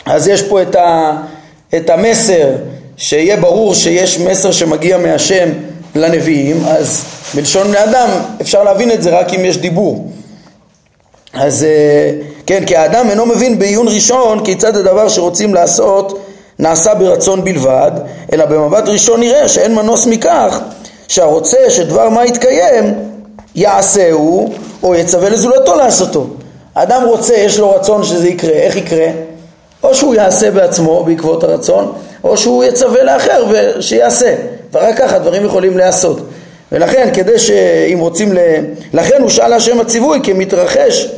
אז 0.07 0.29
יש 0.29 0.43
פה 0.43 0.63
את, 0.63 0.75
ה, 0.77 1.13
את 1.77 1.91
המסר, 1.91 2.49
שיהיה 2.97 3.37
ברור 3.37 3.75
שיש 3.75 4.19
מסר 4.19 4.53
שמגיע 4.53 4.99
מהשם 4.99 5.49
לנביאים, 5.95 6.65
אז 6.67 7.05
בלשון 7.35 7.69
בני 7.69 7.85
אדם 7.85 8.09
אפשר 8.41 8.65
להבין 8.65 8.93
את 8.93 9.03
זה 9.03 9.19
רק 9.19 9.35
אם 9.35 9.45
יש 9.45 9.59
דיבור. 9.59 10.11
אז 11.35 11.65
אה, 11.65 12.11
כן, 12.47 12.65
כי 12.67 12.77
האדם 12.77 13.11
אינו 13.11 13.27
מבין 13.27 13.59
בעיון 13.59 13.89
ראשון 13.89 14.45
כיצד 14.45 14.77
הדבר 14.77 15.09
שרוצים 15.09 15.55
לעשות 15.55 16.27
נעשה 16.59 16.95
ברצון 16.95 17.45
בלבד, 17.45 17.91
אלא 18.33 18.45
במבט 18.45 18.89
ראשון 18.89 19.21
נראה 19.21 19.49
שאין 19.49 19.75
מנוס 19.75 20.07
מכך 20.07 20.61
שהרוצה 21.09 21.59
שדבר 21.69 22.09
מה 22.09 22.27
יתקיים 22.27 22.95
יעשהו 23.55 24.53
או 24.83 24.95
יצווה 24.95 25.29
לזולתו 25.29 25.77
לעשותו. 25.77 26.27
האדם 26.75 27.05
רוצה, 27.05 27.35
יש 27.35 27.59
לו 27.59 27.71
רצון 27.71 28.05
שזה 28.05 28.29
יקרה, 28.29 28.53
איך 28.53 28.77
יקרה? 28.77 29.07
או 29.83 29.95
שהוא 29.95 30.15
יעשה 30.15 30.51
בעצמו 30.51 31.05
בעקבות 31.05 31.45
הרצון, 31.45 31.93
או 32.25 32.37
שהוא 32.37 32.65
יצווה 32.65 33.03
לאחר 33.03 33.45
ושיעשה. 33.51 34.35
ורק 34.73 34.99
ככה 34.99 35.19
דברים 35.19 35.45
יכולים 35.45 35.77
להיעשות. 35.77 36.19
ולכן 36.73 37.11
כדי 37.15 37.39
שאם 37.39 37.99
רוצים 37.99 38.33
ל... 38.33 38.39
לכן 38.93 39.23
הוא 39.23 39.31
שאל 39.31 39.53
השם 39.53 39.81
הציווי 39.81 40.21
כי 40.23 40.33
מתרחש 40.33 41.09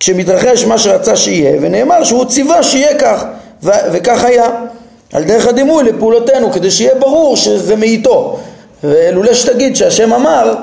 כשמתרחש 0.00 0.64
מה 0.64 0.78
שרצה 0.78 1.16
שיהיה 1.16 1.58
ונאמר 1.60 2.04
שהוא 2.04 2.24
ציווה 2.24 2.62
שיהיה 2.62 2.98
כך 2.98 3.24
ו... 3.62 3.70
וכך 3.92 4.24
היה. 4.24 4.46
על 5.12 5.24
דרך 5.24 5.46
הדימוי 5.46 5.84
לפעולותינו 5.84 6.52
כדי 6.52 6.70
שיהיה 6.70 6.94
ברור 6.94 7.36
שזה 7.36 7.76
מאיתו. 7.76 8.38
ולולא 8.84 9.34
שתגיד 9.34 9.76
שהשם 9.76 10.12
אמר 10.12 10.54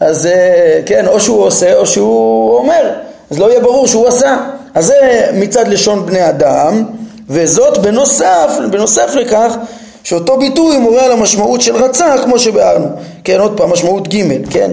אז 0.00 0.26
אה, 0.26 0.80
כן 0.86 1.06
או 1.06 1.20
שהוא 1.20 1.44
עושה 1.44 1.74
או 1.74 1.86
שהוא 1.86 2.56
אומר. 2.56 2.90
אז 3.30 3.38
לא 3.38 3.50
יהיה 3.50 3.60
ברור 3.60 3.86
שהוא 3.86 4.08
עשה. 4.08 4.36
אז 4.74 4.86
זה 4.86 5.28
מצד 5.32 5.68
לשון 5.68 6.06
בני 6.06 6.28
אדם 6.28 6.84
וזאת 7.28 7.78
בנוסף, 7.78 8.50
בנוסף 8.70 9.14
לכך 9.14 9.56
שאותו 10.04 10.38
ביטוי 10.38 10.78
מורה 10.78 11.04
על 11.04 11.12
המשמעות 11.12 11.60
של 11.60 11.76
רצה 11.76 12.14
כמו 12.24 12.38
שביארנו, 12.38 12.86
כן 13.24 13.40
עוד 13.40 13.56
פעם 13.56 13.72
משמעות 13.72 14.08
ג', 14.08 14.50
כן, 14.50 14.72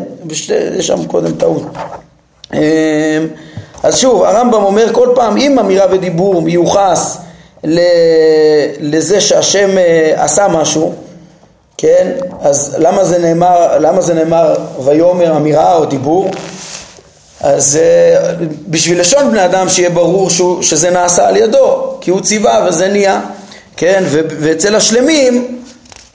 יש 0.78 0.88
שם 0.88 1.06
קודם 1.08 1.32
טעות. 1.32 1.64
אמ, 2.54 2.60
אז 3.84 3.98
שוב 3.98 4.24
הרמב"ם 4.24 4.64
אומר 4.64 4.94
כל 4.94 5.10
פעם 5.16 5.38
אם 5.38 5.60
אמירה 5.60 5.86
ודיבור 5.92 6.42
מיוחס 6.42 7.18
לזה 8.80 9.22
שהשם 9.22 9.78
אה, 9.78 10.14
עשה 10.24 10.48
משהו, 10.48 10.94
כן, 11.78 12.12
אז 12.42 12.76
למה 12.80 13.04
זה 13.04 13.18
נאמר, 13.20 13.78
למה 13.80 14.02
זה 14.02 14.14
נאמר 14.14 14.56
ויאמר 14.86 15.38
אמירה 15.38 15.76
או 15.76 15.86
דיבור? 15.86 16.32
אז 17.42 17.80
אה, 17.82 18.34
בשביל 18.68 19.00
לשון 19.00 19.32
בני 19.32 19.46
אדם 19.46 19.70
שיהיה 19.70 19.90
ברור 19.90 20.30
שהוא, 20.30 20.62
שזה 20.62 20.90
נעשה 20.90 21.28
על 21.28 21.38
ידו, 21.38 21.94
כי 22.02 22.12
הוא 22.12 22.22
ציווה 22.22 22.66
וזה 22.68 22.88
נהיה. 22.88 23.22
כן, 23.80 24.04
ו- 24.08 24.22
ואצל 24.40 24.76
השלמים, 24.76 25.62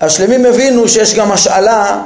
השלמים 0.00 0.46
הבינו 0.46 0.88
שיש 0.88 1.14
גם 1.14 1.32
השאלה 1.32 2.02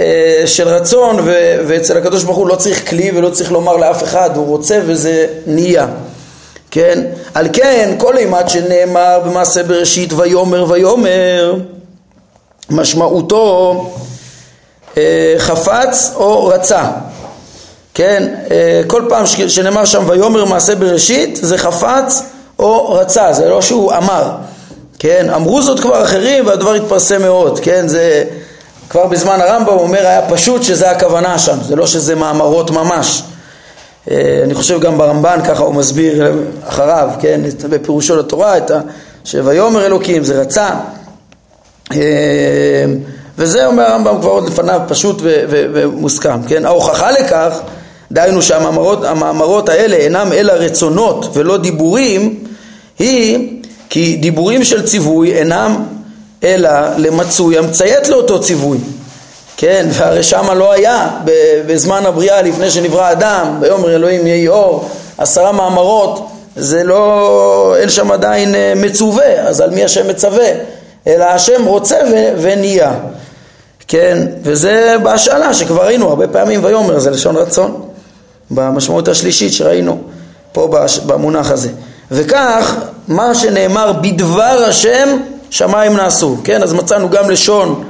אה, 0.00 0.42
של 0.46 0.68
רצון 0.68 1.16
ו- 1.24 1.56
ואצל 1.66 1.96
הקדוש 1.98 2.24
ברוך 2.24 2.36
הוא 2.36 2.48
לא 2.48 2.54
צריך 2.56 2.90
כלי 2.90 3.10
ולא 3.14 3.30
צריך 3.30 3.52
לומר 3.52 3.76
לאף 3.76 4.02
אחד, 4.02 4.30
הוא 4.36 4.46
רוצה 4.46 4.80
וזה 4.86 5.26
נהיה, 5.46 5.86
כן, 6.70 7.04
על 7.34 7.48
כן 7.52 7.94
כל 7.98 8.16
אימת 8.16 8.48
שנאמר 8.48 9.20
במעשה 9.24 9.62
בראשית 9.62 10.12
ויאמר 10.12 10.70
ויאמר 10.70 11.54
משמעותו 12.70 13.86
אה, 14.96 15.34
חפץ 15.38 16.12
או 16.14 16.46
רצה 16.46 16.90
כן, 17.94 18.34
אה, 18.50 18.80
כל 18.86 19.02
פעם 19.08 19.26
שנאמר 19.26 19.84
שם 19.84 20.04
ויאמר 20.06 20.44
מעשה 20.44 20.74
בראשית 20.74 21.38
זה 21.42 21.58
חפץ 21.58 22.22
או 22.58 22.92
רצה, 22.92 23.32
זה 23.32 23.48
לא 23.48 23.62
שהוא 23.62 23.92
אמר 23.92 24.30
כן, 25.02 25.30
אמרו 25.34 25.62
זאת 25.62 25.80
כבר 25.80 26.02
אחרים 26.02 26.46
והדבר 26.46 26.74
התפרסם 26.74 27.22
מאוד, 27.22 27.60
כן, 27.60 27.88
זה 27.88 28.24
כבר 28.90 29.06
בזמן 29.06 29.40
הרמב"ם 29.40 29.78
אומר 29.78 30.06
היה 30.06 30.28
פשוט 30.28 30.62
שזה 30.62 30.90
הכוונה 30.90 31.38
שם, 31.38 31.56
זה 31.68 31.76
לא 31.76 31.86
שזה 31.86 32.14
מאמרות 32.14 32.70
ממש. 32.70 33.22
אה, 34.10 34.40
אני 34.44 34.54
חושב 34.54 34.80
גם 34.80 34.98
ברמב"ן 34.98 35.40
ככה 35.44 35.62
הוא 35.62 35.74
מסביר 35.74 36.32
אחריו, 36.68 37.10
כן, 37.20 37.40
בפירושו 37.70 38.16
לתורה, 38.16 38.56
את 38.56 38.70
ה... 38.70 38.80
שויאמר 39.24 39.86
אלוקים, 39.86 40.24
זה 40.24 40.40
רצה. 40.40 40.70
אה, 41.92 41.98
וזה 43.38 43.66
אומר 43.66 43.82
הרמב"ם 43.82 44.20
כבר 44.20 44.30
עוד 44.30 44.48
לפניו 44.48 44.80
פשוט 44.88 45.16
ו- 45.22 45.42
ו- 45.48 45.66
ומוסכם, 45.72 46.42
כן? 46.48 46.64
ההוכחה 46.64 47.10
לכך, 47.10 47.58
דהיינו 48.12 48.42
שהמאמרות 48.42 49.68
האלה 49.68 49.96
אינם 49.96 50.32
אלא 50.32 50.52
רצונות 50.52 51.26
ולא 51.36 51.56
דיבורים, 51.56 52.44
היא 52.98 53.59
כי 53.90 54.16
דיבורים 54.16 54.64
של 54.64 54.86
ציווי 54.86 55.32
אינם 55.32 55.82
אלא 56.44 56.70
למצוי 56.96 57.58
המציית 57.58 58.08
לאותו 58.08 58.40
ציווי. 58.40 58.78
כן, 59.56 59.86
והרי 59.92 60.22
שמה 60.22 60.54
לא 60.54 60.72
היה 60.72 61.08
בזמן 61.66 62.06
הבריאה 62.06 62.42
לפני 62.42 62.70
שנברא 62.70 63.12
אדם, 63.12 63.58
ויאמר 63.60 63.94
אלוהים 63.94 64.26
יהי 64.26 64.48
אור, 64.48 64.88
עשרה 65.18 65.52
מאמרות, 65.52 66.28
זה 66.56 66.84
לא, 66.84 67.74
אין 67.78 67.88
שם 67.90 68.10
עדיין 68.10 68.54
אה, 68.54 68.72
מצווה, 68.76 69.40
אז 69.48 69.60
על 69.60 69.70
מי 69.70 69.84
השם 69.84 70.08
מצווה? 70.08 70.48
אלא 71.06 71.24
השם 71.24 71.64
רוצה 71.64 71.96
ו- 72.12 72.32
ונהיה. 72.42 72.92
כן, 73.88 74.26
וזה 74.42 74.96
בהשאלה 75.02 75.54
שכבר 75.54 75.86
ראינו 75.86 76.08
הרבה 76.08 76.28
פעמים 76.28 76.64
ויאמר, 76.64 76.98
זה 76.98 77.10
לשון 77.10 77.36
רצון, 77.36 77.82
במשמעות 78.50 79.08
השלישית 79.08 79.52
שראינו 79.52 79.98
פה 80.52 80.68
במונח 81.06 81.50
הזה. 81.50 81.70
וכך 82.10 82.76
מה 83.08 83.34
שנאמר 83.34 83.92
בדבר 83.92 84.64
השם 84.68 85.08
שמיים 85.50 85.96
נעשו, 85.96 86.36
כן? 86.44 86.62
אז 86.62 86.72
מצאנו 86.72 87.10
גם 87.10 87.30
לשון 87.30 87.84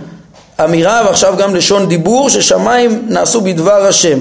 אמירה 0.65 1.03
ועכשיו 1.07 1.35
גם 1.39 1.55
לשון 1.55 1.89
דיבור 1.89 2.31
ששמיים 2.31 3.03
נעשו 3.09 3.41
בדבר 3.41 3.87
השם. 3.87 4.19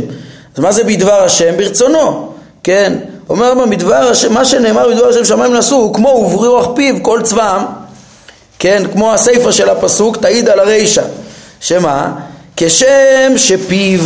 אז 0.55 0.63
מה 0.63 0.71
זה 0.71 0.83
בדבר 0.83 1.23
השם? 1.23 1.57
ברצונו, 1.57 2.31
כן? 2.63 2.93
אומר 3.29 3.53
מה 3.53 3.65
בדבר 3.65 3.95
השם, 3.95 4.33
מה 4.33 4.45
שנאמר 4.45 4.89
בדבר 4.89 5.07
השם 5.07 5.25
שמיים 5.25 5.53
נעשו 5.53 5.75
הוא 5.75 5.93
כמו 5.93 6.09
וברוח 6.09 6.67
פיו 6.75 6.95
כל 7.01 7.21
צבאם, 7.23 7.61
כן? 8.59 8.83
כמו 8.93 9.13
הסיפא 9.13 9.51
של 9.51 9.69
הפסוק 9.69 10.17
תעיד 10.17 10.49
על 10.49 10.59
הרישא, 10.59 11.03
שמה? 11.59 12.11
כשם 12.57 13.33
שפיו 13.37 13.99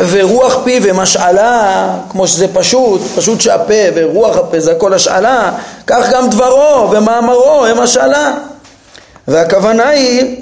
ורוח 0.00 0.58
פיו 0.64 0.88
הם 0.88 1.00
השאלה, 1.00 1.88
כמו 2.10 2.26
שזה 2.28 2.46
פשוט, 2.54 3.00
פשוט 3.16 3.40
שהפה 3.40 3.74
ורוח 3.94 4.36
הפה 4.36 4.60
זה 4.60 4.72
הכל 4.72 4.94
השאלה, 4.94 5.52
כך 5.86 6.10
גם 6.12 6.30
דברו 6.30 6.90
ומאמרו 6.90 7.66
הם 7.66 7.80
השאלה. 7.80 8.34
והכוונה 9.28 9.88
היא 9.88 10.36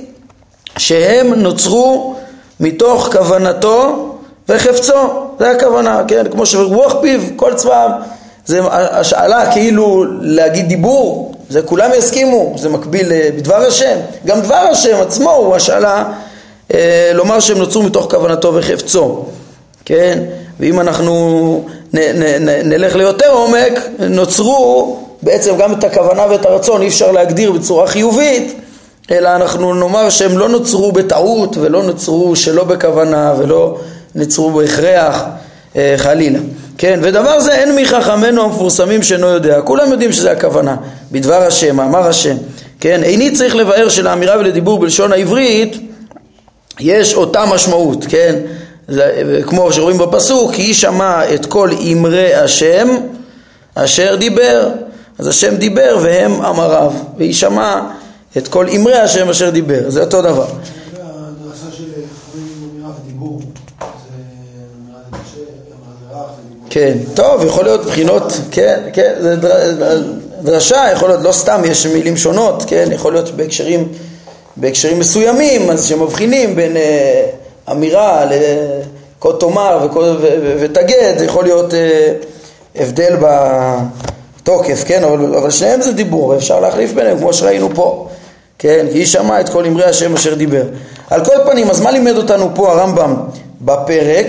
שהם 0.79 1.35
נוצרו 1.35 2.17
מתוך 2.61 3.09
כוונתו 3.13 4.13
וחפצו, 4.49 4.95
זה 5.39 5.51
הכוונה, 5.51 6.03
כן, 6.09 6.25
כמו 6.31 6.47
שרוח 6.47 6.95
פיו, 7.01 7.21
כל 7.37 7.55
צבאם, 7.55 7.91
זה 8.47 8.61
השאלה 8.71 9.53
כאילו 9.53 10.05
להגיד 10.21 10.69
דיבור, 10.69 11.35
זה 11.49 11.63
כולם 11.63 11.91
יסכימו, 11.95 12.55
זה 12.57 12.69
מקביל 12.69 13.13
בדבר 13.37 13.67
השם, 13.67 13.97
גם 14.27 14.41
דבר 14.41 14.55
השם 14.55 14.97
עצמו 15.01 15.31
הוא 15.31 15.57
השאלה 15.57 16.05
אה, 16.75 17.11
לומר 17.15 17.41
שהם 17.41 17.59
נוצרו 17.59 17.83
מתוך 17.83 18.07
כוונתו 18.11 18.55
וחפצו. 18.55 19.25
כן? 19.87 20.19
ואם 20.61 20.81
אנחנו 20.81 21.65
נ, 21.93 21.99
נ, 21.99 22.23
נ, 22.23 22.49
נלך 22.49 22.97
ליותר 22.97 23.31
עומק, 23.31 23.73
נוצרו 23.99 24.97
בעצם 25.23 25.57
גם 25.59 25.73
את 25.73 25.85
הכוונה 25.85 26.27
ואת 26.31 26.47
הרצון 26.47 26.83
אי 26.83 26.89
אפשר 26.89 27.13
להגדיר 27.13 27.53
בצורה 27.53 27.87
חיובית, 27.87 28.61
אלא 29.11 29.29
אנחנו 29.37 29.75
נאמר 29.75 30.11
שהם 30.11 30.39
לא 30.39 30.49
נוצרו 30.49 30.93
בטעות 30.93 31.57
ולא 31.57 31.83
נוצרו 31.83 32.37
שלא 32.37 32.65
בכוונה 32.65 33.35
ולא 33.39 33.79
נוצרו 34.15 34.51
בהכרח 34.51 35.23
אה, 35.77 35.95
חלילה. 35.97 36.39
כן, 36.79 37.01
ודבר 37.03 37.41
זה 37.41 37.55
אין 37.55 37.77
מחכמינו 37.77 38.45
המפורסמים 38.45 39.03
שאינו 39.03 39.27
יודע, 39.27 39.61
כולם 39.61 39.93
יודעים 39.93 40.13
שזה 40.13 40.33
הכוונה, 40.33 40.77
בדבר 41.13 41.43
השם, 41.43 41.81
אמר 41.81 42.09
השם, 42.09 42.37
כן, 42.81 43.03
איני 43.03 43.31
צריך 43.31 43.57
לבאר 43.57 43.89
שלאמירה 43.89 44.39
ולדיבור 44.39 44.79
בלשון 44.79 45.13
העברית 45.13 45.77
יש 46.81 47.15
אותה 47.15 47.45
משמעות, 47.47 48.07
כן, 48.09 48.35
כמו 49.47 49.73
שרואים 49.73 49.99
בפסוק, 49.99 50.53
כי 50.53 50.75
שמע 50.75 51.35
את 51.35 51.47
כל 51.47 51.71
אמרי 51.93 52.35
השם 52.35 52.89
אשר 53.75 54.17
דיבר, 54.17 54.69
אז 55.19 55.27
השם 55.27 55.57
דיבר 55.57 55.99
והם 56.03 56.43
אמריו, 56.43 56.93
והיא 57.19 57.35
שמע 57.35 57.81
את 58.37 58.49
כל 58.49 58.69
אמרי 58.69 58.99
השם 58.99 59.29
אשר 59.29 59.51
דיבר, 59.51 59.91
זה 59.91 60.01
אותו 60.01 60.23
דבר. 60.23 60.47
כן, 66.71 66.99
טוב, 67.15 67.45
יכול 67.45 67.65
להיות 67.65 67.87
בחינות, 67.87 68.33
כן, 68.51 68.81
כן, 68.93 69.15
זה 69.21 69.37
דרשה, 70.43 70.85
יכול 70.93 71.09
להיות, 71.09 71.23
לא 71.23 71.33
סתם, 71.33 71.63
יש 71.65 71.87
מילים 71.87 72.17
שונות, 72.17 72.65
כן, 72.67 72.89
יכול 72.93 73.13
להיות 73.13 73.31
בהקשרים, 73.31 73.89
בהקשרים 74.57 74.99
מסוימים, 74.99 75.71
אז 75.71 75.87
שמבחינים 75.87 76.57
בין 76.57 76.77
אה, 76.77 77.27
אמירה 77.71 78.25
לכל 78.25 79.33
תאמר 79.41 79.89
ותגד, 80.61 81.15
זה 81.19 81.25
יכול 81.25 81.45
להיות 81.45 81.75
אה, 81.75 82.13
הבדל 82.77 83.17
בתוקף, 84.43 84.85
כן, 84.87 85.05
אבל, 85.05 85.35
אבל 85.37 85.51
שניהם 85.51 85.83
זה 85.83 85.93
דיבור, 85.93 86.37
אפשר 86.37 86.61
להחליף 86.61 86.93
ביניהם, 86.93 87.19
כמו 87.19 87.33
שראינו 87.33 87.69
פה, 87.75 88.09
כן, 88.59 88.87
כי 88.93 88.99
היא 88.99 89.07
שמעה 89.07 89.41
את 89.41 89.49
כל 89.49 89.65
אמרי 89.65 89.85
השם 89.85 90.15
אשר 90.15 90.35
דיבר. 90.35 90.63
על 91.11 91.25
כל 91.25 91.37
פנים, 91.47 91.71
אז 91.71 91.81
מה 91.81 91.91
לימד 91.91 92.17
אותנו 92.17 92.51
פה 92.55 92.73
הרמב"ם 92.73 93.15
בפרק? 93.61 94.27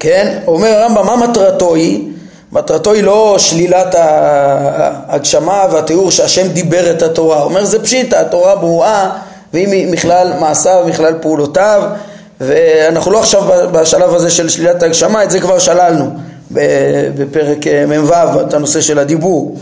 כן? 0.00 0.38
אומר 0.46 0.68
הרמב"ם, 0.68 1.06
מה 1.06 1.16
מטרתו 1.16 1.74
היא? 1.74 2.08
מטרתו 2.52 2.92
היא 2.92 3.02
לא 3.02 3.36
שלילת 3.38 3.94
ההגשמה 3.94 5.66
והתיאור 5.72 6.10
שהשם 6.10 6.48
דיבר 6.48 6.90
את 6.90 7.02
התורה. 7.02 7.42
אומר 7.42 7.64
זה 7.64 7.82
פשיטה, 7.82 8.20
התורה 8.20 8.56
ברורה 8.56 9.10
והיא 9.54 9.92
מכלל 9.92 10.32
מעשיו 10.40 10.82
ומכלל 10.84 11.14
פעולותיו 11.20 11.82
ואנחנו 12.40 13.10
לא 13.10 13.18
עכשיו 13.18 13.42
בשלב 13.72 14.14
הזה 14.14 14.30
של 14.30 14.48
שלילת 14.48 14.82
ההגשמה, 14.82 15.24
את 15.24 15.30
זה 15.30 15.40
כבר 15.40 15.58
שללנו 15.58 16.10
בפרק 17.16 17.66
אה, 17.66 17.84
מ"ו, 17.86 18.40
את 18.40 18.54
הנושא 18.54 18.80
של 18.80 18.98
הדיבור, 18.98 19.56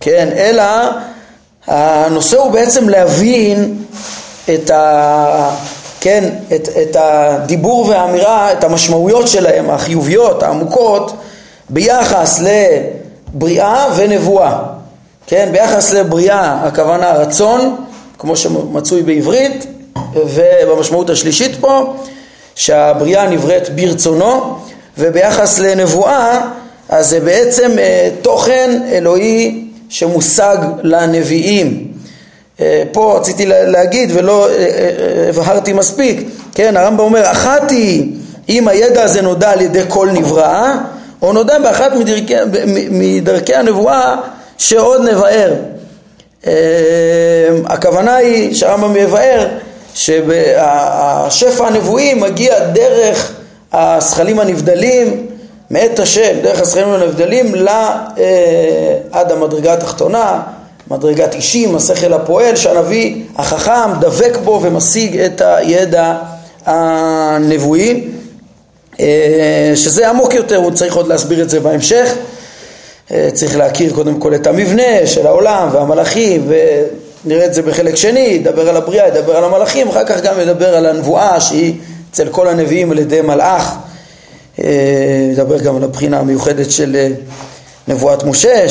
כן? 0.00 0.28
אלא 0.36 0.62
הנושא 1.66 2.36
הוא 2.36 2.50
בעצם 2.50 2.88
להבין 2.88 3.84
את 4.54 4.70
ה... 4.70 5.50
כן, 6.00 6.24
את, 6.54 6.68
את 6.82 6.96
הדיבור 7.00 7.88
והאמירה, 7.88 8.52
את 8.52 8.64
המשמעויות 8.64 9.28
שלהם, 9.28 9.70
החיוביות, 9.70 10.42
העמוקות, 10.42 11.16
ביחס 11.70 12.40
לבריאה 12.40 13.86
ונבואה. 13.96 14.58
כן, 15.26 15.48
ביחס 15.52 15.92
לבריאה 15.92 16.58
הכוונה 16.62 17.12
רצון, 17.12 17.76
כמו 18.18 18.36
שמצוי 18.36 19.02
בעברית, 19.02 19.66
ובמשמעות 20.14 21.10
השלישית 21.10 21.56
פה, 21.60 21.94
שהבריאה 22.54 23.28
נבראת 23.28 23.68
ברצונו, 23.68 24.58
וביחס 24.98 25.58
לנבואה, 25.58 26.40
אז 26.88 27.08
זה 27.08 27.20
בעצם 27.20 27.70
אה, 27.78 28.10
תוכן 28.22 28.80
אלוהי 28.92 29.64
שמושג 29.88 30.56
לנביאים. 30.82 31.92
אה, 32.60 32.82
פה 32.92 33.18
רציתי 33.18 33.46
להגיד 33.46 34.10
ולא 34.14 34.48
אה, 34.48 35.28
הבהרתי 35.28 35.72
מספיק, 35.72 36.28
כן, 36.54 36.76
הרמב"ם 36.76 37.00
אומר, 37.00 37.30
אחת 37.30 37.70
היא 37.70 38.12
אם 38.48 38.68
הידע 38.68 39.02
הזה 39.02 39.22
נודע 39.22 39.50
על 39.50 39.60
ידי 39.60 39.82
כל 39.88 40.08
נברא, 40.12 40.74
או 41.22 41.32
נודע 41.32 41.58
באחת 41.58 41.92
מדרכי, 41.92 42.34
מדרכי 42.90 43.54
הנבואה 43.54 44.16
שעוד 44.58 45.08
נבער. 45.08 45.54
הכוונה 47.64 48.16
היא 48.16 48.54
שהרמב"ם 48.54 48.96
יבאר 48.96 49.48
שהשפע 49.94 51.66
הנבואי 51.66 52.14
מגיע 52.14 52.58
דרך 52.58 53.32
הזכלים 53.72 54.38
הנבדלים 54.38 55.26
מאת 55.70 55.98
השם, 55.98 56.40
דרך 56.42 56.60
הזכלים 56.60 56.88
הנבדלים 56.88 57.54
עד 59.12 59.32
המדרגה 59.32 59.72
התחתונה, 59.72 60.42
מדרגת 60.90 61.34
אישים, 61.34 61.76
השכל 61.76 62.12
הפועל, 62.12 62.56
שהנביא 62.56 63.22
החכם 63.36 64.00
דבק 64.00 64.36
בו 64.44 64.60
ומשיג 64.62 65.18
את 65.18 65.42
הידע 65.44 66.14
הנבואי, 66.66 68.04
אה, 69.00 69.72
שזה 69.74 70.08
עמוק 70.08 70.34
יותר, 70.34 70.56
הוא 70.56 70.70
צריך 70.70 70.96
עוד 70.96 71.08
להסביר 71.08 71.42
את 71.42 71.50
זה 71.50 71.60
בהמשך. 71.60 72.14
אה, 73.12 73.28
צריך 73.34 73.56
להכיר 73.56 73.92
קודם 73.94 74.20
כל 74.20 74.34
את 74.34 74.46
המבנה 74.46 75.06
של 75.06 75.26
העולם 75.26 75.68
והמלאכים 75.72 76.48
ונראה 77.24 77.46
את 77.46 77.54
זה 77.54 77.62
בחלק 77.62 77.94
שני, 77.94 78.20
ידבר 78.20 78.68
על 78.68 78.76
הבריאה, 78.76 79.08
ידבר 79.08 79.36
על 79.36 79.44
המלאכים, 79.44 79.88
אחר 79.88 80.04
כך 80.04 80.20
גם 80.20 80.40
ידבר 80.40 80.76
על 80.76 80.86
הנבואה 80.86 81.40
שהיא 81.40 81.74
אצל 82.10 82.28
כל 82.28 82.48
הנביאים 82.48 82.90
על 82.90 82.98
ידי 82.98 83.20
מלאך, 83.20 83.74
אה, 84.58 84.64
ידבר 85.32 85.58
גם 85.58 85.76
על 85.76 85.84
הבחינה 85.84 86.18
המיוחדת 86.18 86.70
של 86.70 87.12
נבואת 87.88 88.24
משה, 88.24 88.66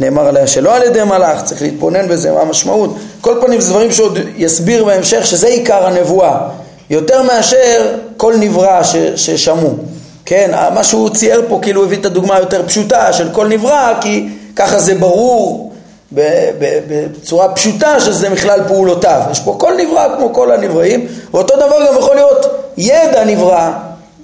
נאמר 0.00 0.28
עליה 0.28 0.46
שלא 0.46 0.76
על 0.76 0.82
ידי 0.82 1.04
מלאך, 1.04 1.42
צריך 1.44 1.62
להתבונן 1.62 2.08
בזה, 2.08 2.32
מה 2.32 2.40
המשמעות. 2.40 2.96
כל 3.20 3.38
פנים 3.40 3.60
זה 3.60 3.70
דברים 3.70 3.92
שעוד 3.92 4.18
יסביר 4.36 4.84
בהמשך 4.84 5.26
שזה 5.26 5.46
עיקר 5.46 5.86
הנבואה, 5.86 6.48
יותר 6.90 7.22
מאשר 7.22 7.94
כל 8.16 8.34
נברא 8.36 8.82
ששמעו. 9.16 9.97
כן, 10.28 10.50
מה 10.74 10.84
שהוא 10.84 11.10
צייר 11.10 11.42
פה 11.48 11.58
כאילו 11.62 11.84
הביא 11.84 11.98
את 11.98 12.06
הדוגמה 12.06 12.36
היותר 12.36 12.66
פשוטה 12.66 13.12
של 13.12 13.28
כל 13.32 13.46
נברא, 13.46 13.92
כי 14.00 14.28
ככה 14.56 14.78
זה 14.78 14.94
ברור 14.94 15.72
בצורה 16.12 17.54
פשוטה 17.54 18.00
שזה 18.00 18.28
מכלל 18.28 18.60
פעולותיו. 18.68 19.20
יש 19.30 19.40
פה 19.40 19.56
כל 19.58 19.72
נברא 19.78 20.16
כמו 20.16 20.32
כל 20.32 20.52
הנבראים, 20.52 21.06
ואותו 21.30 21.56
דבר 21.56 21.86
גם 21.88 21.98
יכול 21.98 22.14
להיות 22.14 22.46
ידע 22.76 23.24
נברא, 23.24 23.70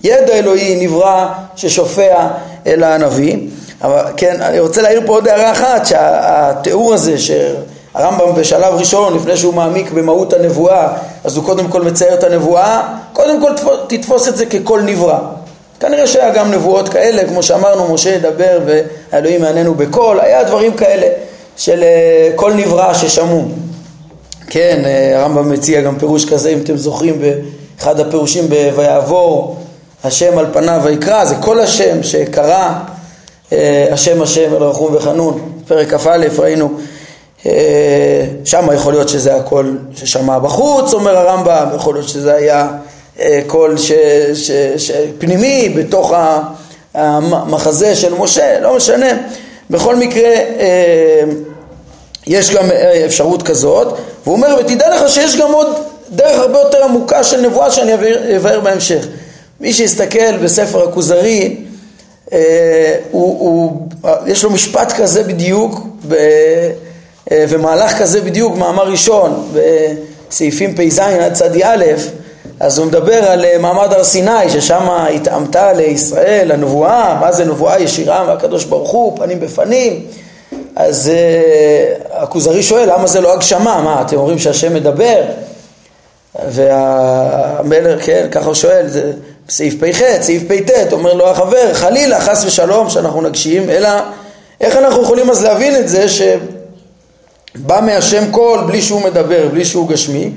ידע 0.02 0.32
אלוהי 0.32 0.86
נברא 0.86 1.26
ששופע 1.56 2.26
אל 2.66 2.84
הנביא. 2.84 3.36
אבל 3.82 4.02
כן, 4.16 4.36
אני 4.40 4.60
רוצה 4.60 4.82
להעיר 4.82 5.02
פה 5.06 5.12
עוד 5.12 5.28
הערה 5.28 5.52
אחת, 5.52 5.86
שהתיאור 5.86 6.94
הזה 6.94 7.14
שהרמב"ם 7.18 8.34
בשלב 8.34 8.74
ראשון, 8.74 9.14
לפני 9.14 9.36
שהוא 9.36 9.54
מעמיק 9.54 9.90
במהות 9.90 10.32
הנבואה, 10.32 10.88
אז 11.24 11.36
הוא 11.36 11.44
קודם 11.44 11.68
כל 11.68 11.82
מצייר 11.82 12.14
את 12.14 12.24
הנבואה, 12.24 12.82
קודם 13.12 13.40
כל 13.40 13.52
תתפוס 13.88 14.28
את 14.28 14.36
זה 14.36 14.46
ככל 14.46 14.80
נברא. 14.80 15.18
כנראה 15.86 16.06
שהיה 16.06 16.30
גם 16.30 16.50
נבואות 16.50 16.88
כאלה, 16.88 17.28
כמו 17.28 17.42
שאמרנו, 17.42 17.94
משה 17.94 18.10
ידבר 18.10 18.58
והאלוהים 18.66 19.44
יעננו 19.44 19.74
בקול, 19.74 20.20
היה 20.20 20.44
דברים 20.44 20.74
כאלה 20.74 21.06
של 21.56 21.82
אה, 21.82 22.30
כל 22.36 22.52
נברא 22.52 22.94
ששמעו. 22.94 23.44
כן, 24.46 24.82
אה, 24.84 25.20
הרמב"ם 25.20 25.52
מציע 25.52 25.80
גם 25.80 25.98
פירוש 25.98 26.24
כזה, 26.24 26.50
אם 26.50 26.58
אתם 26.64 26.76
זוכרים, 26.76 27.22
באחד 27.78 28.00
הפירושים 28.00 28.44
ב"ויעבור 28.48 29.56
השם 30.04 30.38
על 30.38 30.46
פניו 30.52 30.80
ויקרא", 30.84 31.24
זה 31.24 31.34
כל 31.40 31.60
השם 31.60 32.02
שקרא 32.02 32.72
אה, 33.52 33.88
השם 33.92 34.22
השם 34.22 34.54
אל 34.54 34.62
רחום 34.62 34.94
וחנון, 34.94 35.52
פרק 35.68 35.94
כ"א 35.94 36.26
ראינו, 36.38 36.70
אה, 37.46 38.24
שם 38.44 38.68
יכול 38.74 38.92
להיות 38.92 39.08
שזה 39.08 39.36
הקול 39.36 39.78
ששמע 39.94 40.38
בחוץ, 40.38 40.94
אומר 40.94 41.16
הרמב"ם, 41.16 41.66
יכול 41.76 41.94
להיות 41.94 42.08
שזה 42.08 42.34
היה 42.34 42.60
אה, 42.60 42.93
קול 43.46 43.76
ש, 43.76 43.92
ש, 44.34 44.50
ש, 44.76 44.90
פנימי 45.18 45.68
בתוך 45.76 46.12
המחזה 46.94 47.94
של 47.94 48.14
משה, 48.14 48.60
לא 48.60 48.76
משנה, 48.76 49.06
בכל 49.70 49.96
מקרה 49.96 50.30
יש 52.26 52.50
גם 52.50 52.64
אפשרות 53.06 53.42
כזאת, 53.42 53.98
והוא 54.24 54.36
אומר 54.36 54.56
ותדע 54.60 54.96
לך 54.96 55.08
שיש 55.08 55.36
גם 55.36 55.52
עוד 55.52 55.66
דרך 56.10 56.38
הרבה 56.38 56.58
יותר 56.58 56.84
עמוקה 56.84 57.24
של 57.24 57.40
נבואה 57.40 57.70
שאני 57.70 57.92
אבאר 58.36 58.60
בהמשך. 58.60 59.06
מי 59.60 59.72
שיסתכל 59.72 60.36
בספר 60.36 60.88
הכוזרי 60.88 61.56
אה, 62.32 62.94
הוא, 63.10 63.40
הוא, 63.40 63.88
יש 64.26 64.44
לו 64.44 64.50
משפט 64.50 64.92
כזה 64.92 65.22
בדיוק 65.22 65.80
ב, 66.08 66.14
אה, 67.32 67.44
ומהלך 67.48 67.98
כזה 67.98 68.20
בדיוק, 68.20 68.56
מאמר 68.56 68.90
ראשון, 68.90 69.52
בסעיפים 69.54 70.74
פ"ז 70.76 70.98
עד 70.98 71.32
צד 71.32 71.56
א', 71.62 71.84
אז 72.60 72.78
הוא 72.78 72.86
מדבר 72.86 73.24
על 73.24 73.44
אה, 73.44 73.58
מעמד 73.58 73.92
הר 73.92 74.04
סיני, 74.04 74.50
ששם 74.50 74.88
התאמתה 74.90 75.72
לישראל 75.72 76.52
הנבואה, 76.52 77.18
מה 77.20 77.32
זה 77.32 77.44
נבואה 77.44 77.80
ישירה 77.80 78.24
מהקדוש 78.24 78.64
ברוך 78.64 78.90
הוא, 78.90 79.16
פנים 79.16 79.40
בפנים. 79.40 80.06
אז 80.76 81.10
uh, 81.10 82.08
הכוזרי 82.12 82.62
שואל, 82.62 82.92
למה 82.92 83.06
זה 83.06 83.20
לא 83.20 83.32
הגשמה? 83.32 83.82
מה, 83.82 84.02
אתם 84.02 84.16
אומרים 84.16 84.38
שהשם 84.38 84.74
מדבר? 84.74 85.22
והמלך, 86.48 88.06
כן, 88.06 88.26
ככה 88.30 88.46
הוא 88.46 88.54
שואל, 88.54 88.88
זה 88.88 89.12
סעיף 89.48 89.74
פ"ח, 89.80 90.00
סעיף 90.20 90.42
פ"ט, 90.48 90.92
אומר 90.92 91.14
לו 91.14 91.30
החבר, 91.30 91.74
חלילה, 91.74 92.20
חס 92.20 92.44
ושלום, 92.44 92.90
שאנחנו 92.90 93.22
נגשים, 93.22 93.70
אלא 93.70 93.88
איך 94.60 94.76
אנחנו 94.76 95.02
יכולים 95.02 95.30
אז 95.30 95.44
להבין 95.44 95.76
את 95.76 95.88
זה 95.88 96.06
שבא 96.08 97.80
מהשם 97.82 98.30
קול 98.30 98.60
בלי 98.66 98.82
שהוא 98.82 99.02
מדבר, 99.02 99.48
בלי 99.52 99.64
שהוא 99.64 99.88
גשמי, 99.88 100.30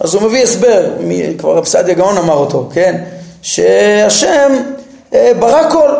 אז 0.00 0.14
הוא 0.14 0.22
מביא 0.22 0.42
הסבר, 0.42 0.90
כבר 1.38 1.56
רב 1.56 1.64
סעדיה 1.64 1.94
גאון 1.94 2.18
אמר 2.18 2.34
אותו, 2.34 2.68
כן, 2.72 3.04
שהשם 3.42 4.56
אה, 5.14 5.32
ברא 5.38 5.70
קול, 5.70 5.96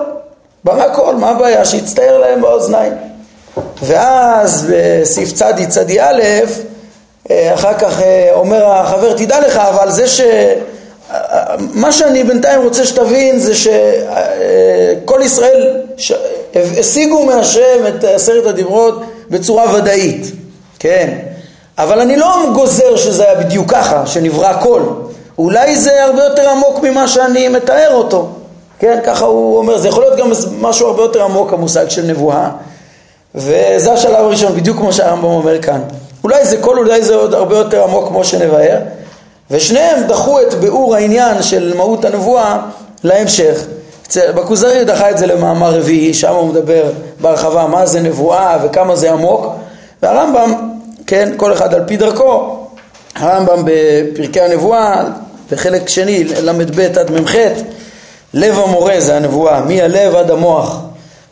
ברא 0.64 0.94
קול, 0.94 1.14
מה 1.14 1.30
הבעיה? 1.30 1.64
שיצטייר 1.64 2.18
להם 2.18 2.40
באוזניים. 2.40 2.92
ואז 3.82 4.66
בסעיף 4.70 5.32
צדי 5.32 5.66
צדי 5.66 6.00
א', 6.00 6.22
אה, 7.30 7.54
אחר 7.54 7.74
כך 7.78 8.00
אה, 8.00 8.30
אומר 8.32 8.64
החבר, 8.64 9.12
תדע 9.12 9.40
לך, 9.40 9.56
אבל 9.56 9.90
זה 9.90 10.08
ש... 10.08 10.20
מה 11.58 11.92
שאני 11.92 12.24
בינתיים 12.24 12.62
רוצה 12.62 12.86
שתבין 12.86 13.38
זה 13.38 13.54
שכל 13.54 15.20
ישראל 15.24 15.76
השיגו 16.54 17.24
מהשם 17.24 17.86
את 17.88 18.04
עשרת 18.04 18.46
הדיברות 18.46 19.02
בצורה 19.30 19.74
ודאית, 19.74 20.26
כן? 20.78 21.18
אבל 21.78 22.00
אני 22.00 22.16
לא 22.16 22.34
גוזר 22.54 22.96
שזה 22.96 23.24
היה 23.24 23.34
בדיוק 23.34 23.70
ככה, 23.70 24.06
שנברא 24.06 24.46
הקול. 24.46 24.82
אולי 25.38 25.76
זה 25.76 26.04
הרבה 26.04 26.24
יותר 26.24 26.50
עמוק 26.50 26.82
ממה 26.82 27.08
שאני 27.08 27.48
מתאר 27.48 27.90
אותו. 27.94 28.28
כן, 28.78 28.98
ככה 29.04 29.24
הוא 29.24 29.58
אומר, 29.58 29.78
זה 29.78 29.88
יכול 29.88 30.02
להיות 30.02 30.18
גם 30.18 30.30
משהו 30.60 30.88
הרבה 30.88 31.02
יותר 31.02 31.24
עמוק 31.24 31.52
המושג 31.52 31.88
של 31.88 32.02
נבואה 32.02 32.48
וזה 33.34 33.92
השלב 33.92 34.14
הראשון, 34.14 34.56
בדיוק 34.56 34.76
כמו 34.76 34.92
שהרמב"ם 34.92 35.24
אומר 35.24 35.62
כאן. 35.62 35.80
אולי 36.24 36.44
זה 36.44 36.56
כל, 36.56 36.78
אולי 36.78 37.02
זה 37.02 37.14
עוד 37.14 37.34
הרבה 37.34 37.58
יותר 37.58 37.84
עמוק 37.84 38.08
כמו 38.08 38.24
שנבהר 38.24 38.78
ושניהם 39.50 40.02
דחו 40.06 40.40
את 40.40 40.54
ביאור 40.54 40.94
העניין 40.94 41.42
של 41.42 41.74
מהות 41.76 42.04
הנבואה 42.04 42.58
להמשך. 43.04 43.60
בכוזרי 44.16 44.84
דחה 44.84 45.10
את 45.10 45.18
זה 45.18 45.26
למאמר 45.26 45.78
רביעי, 45.78 46.14
שם 46.14 46.34
הוא 46.34 46.48
מדבר 46.48 46.82
בהרחבה 47.20 47.66
מה 47.66 47.86
זה 47.86 48.00
נבואה 48.00 48.58
וכמה 48.62 48.96
זה 48.96 49.12
עמוק 49.12 49.46
והרמב"ם, 50.02 50.75
כן, 51.06 51.32
כל 51.36 51.52
אחד 51.52 51.74
על 51.74 51.82
פי 51.86 51.96
דרכו, 51.96 52.66
הרמב"ם 53.14 53.62
בפרקי 53.64 54.40
הנבואה, 54.40 55.04
בחלק 55.50 55.88
שני, 55.88 56.24
ל"ב 56.24 56.80
עד 56.80 57.10
מ"ח 57.10 57.34
לב 58.34 58.58
המורה 58.58 59.00
זה 59.00 59.16
הנבואה, 59.16 59.60
מהלב 59.60 60.14
עד 60.14 60.30
המוח. 60.30 60.80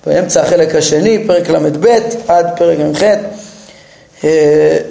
באמצע 0.07 0.43
החלק 0.43 0.75
השני, 0.75 1.25
פרק 1.27 1.51
ל"ב 1.51 1.87
עד 2.29 2.47
פרק 2.57 2.79
מ"ח. 2.79 3.03
אה, 3.03 3.19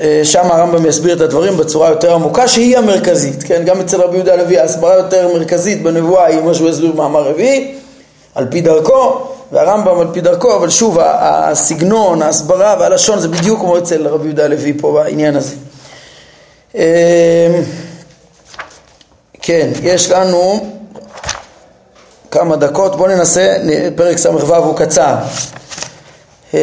אה, 0.02 0.22
שם 0.24 0.52
הרמב"ם 0.52 0.86
יסביר 0.86 1.15
את 1.15 1.22
הדברים 1.22 1.58
בצורה 1.58 1.89
יותר 1.89 2.13
עמוקה 2.13 2.48
שהיא 2.48 2.78
המרכזית, 2.78 3.43
כן? 3.43 3.62
גם 3.65 3.80
אצל 3.80 4.02
רבי 4.02 4.15
יהודה 4.15 4.34
הלוי 4.34 4.60
ההסברה 4.60 4.93
יותר 4.93 5.34
מרכזית 5.34 5.84
בנבואה 5.84 6.26
היא 6.26 6.41
מה 6.41 6.54
שהוא 6.54 6.69
יסביר 6.69 6.91
במאמר 6.91 7.24
רביעי, 7.30 7.76
על 8.36 8.48
פי 8.50 8.62
דרכו, 8.62 9.28
והרמב"ם 9.54 10.00
על 10.00 10.08
פי 10.13 10.22
דרכו, 10.22 10.56
אבל 10.56 10.70
שוב 10.70 10.98
הסגנון, 11.02 12.22
ההסברה 12.22 12.76
והלשון 12.80 13.20
זה 13.20 13.28
בדיוק 13.28 13.60
כמו 13.60 13.78
אצל 13.78 14.08
רבי 14.08 14.26
יהודה 14.26 14.46
הלוי 14.46 14.74
פה 14.82 14.92
בעניין 14.92 15.36
הזה. 15.36 15.56
אה, 16.76 17.62
כן, 19.42 19.70
יש 19.84 20.12
לנו 20.12 20.70
כמה 22.32 22.56
דקות, 22.56 22.96
בואו 22.96 23.10
ננסה, 23.10 23.58
פרק 23.96 24.18
ס"ו 24.18 24.56
הוא 24.56 24.78
קצר. 24.78 25.16
אמ, 26.54 26.60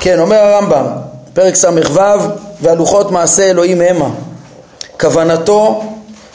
כן, 0.00 0.18
אומר 0.18 0.36
הרמב"ם, 0.36 0.86
פרק 1.34 1.54
ס"ו, 1.54 1.68
והלוחות 2.60 3.10
מעשה 3.10 3.50
אלוהים 3.50 3.80
המה. 3.80 4.08
כוונתו 5.00 5.84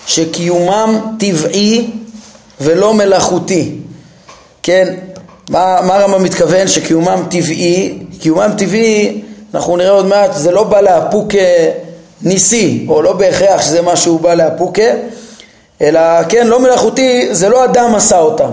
שקיומם 0.07 1.15
טבעי 1.19 1.91
ולא 2.61 2.93
מלאכותי. 2.93 3.86
כן, 4.67 4.93
מה, 5.49 5.79
מה 5.83 5.95
הרמב"ם 5.95 6.23
מתכוון 6.23 6.67
שקיומם 6.67 7.23
טבעי? 7.29 7.97
קיומם 8.19 8.51
טבעי, 8.57 9.21
אנחנו 9.53 9.77
נראה 9.77 9.89
עוד 9.89 10.05
מעט, 10.05 10.33
זה 10.33 10.51
לא 10.51 10.63
בא 10.63 10.81
לאפוק 10.81 11.27
ניסי, 12.21 12.85
או 12.89 13.01
לא 13.01 13.13
בהכרח 13.13 13.61
שזה 13.61 13.81
משהו 13.81 14.19
בא 14.19 14.33
לאפוקה, 14.33 14.91
אלא 15.81 15.99
כן, 16.29 16.47
לא 16.47 16.59
מלאכותי, 16.59 17.27
זה 17.31 17.49
לא 17.49 17.63
אדם 17.65 17.95
עשה 17.95 18.19
אותם. 18.19 18.49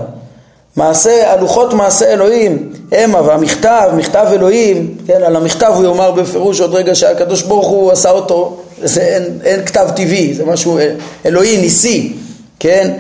מעשה, 0.77 1.33
הלוחות 1.33 1.73
מעשה 1.73 2.13
אלוהים, 2.13 2.73
המה 2.93 3.23
והמכתב, 3.23 3.91
מכתב 3.97 4.27
אלוהים, 4.33 4.97
כן, 5.07 5.23
על 5.23 5.37
המכתב 5.37 5.73
הוא 5.77 5.85
יאמר 5.85 6.11
בפירוש 6.11 6.61
עוד 6.61 6.75
רגע 6.75 6.95
שהקדוש 6.95 7.43
ברוך 7.43 7.67
הוא 7.67 7.93
עשה 7.93 8.11
אותו, 8.11 8.57
זה 8.83 9.01
אין, 9.01 9.39
אין 9.45 9.65
כתב 9.67 9.89
טבעי, 9.97 10.35
זה 10.35 10.45
משהו 10.45 10.79
אלוהי, 11.27 11.57
ניסי, 11.57 12.13
כן, 12.61 12.91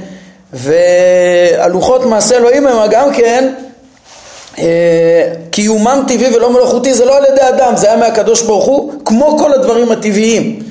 והלוחות 0.55 2.05
מעשה 2.07 2.37
אלוהים 2.37 2.67
הם 2.67 2.91
גם 2.91 3.13
כן 3.13 3.55
אה, 4.59 5.33
קיומם 5.51 6.05
טבעי 6.09 6.37
ולא 6.37 6.53
מלאכותי 6.53 6.95
זה 6.95 7.05
לא 7.05 7.17
על 7.17 7.25
ידי 7.33 7.49
אדם, 7.49 7.77
זה 7.77 7.87
היה 7.87 7.97
מהקדוש 7.97 8.43
ברוך 8.43 8.65
הוא 8.65 8.93
כמו 9.05 9.39
כל 9.39 9.53
הדברים 9.53 9.93
הטבעיים, 9.93 10.63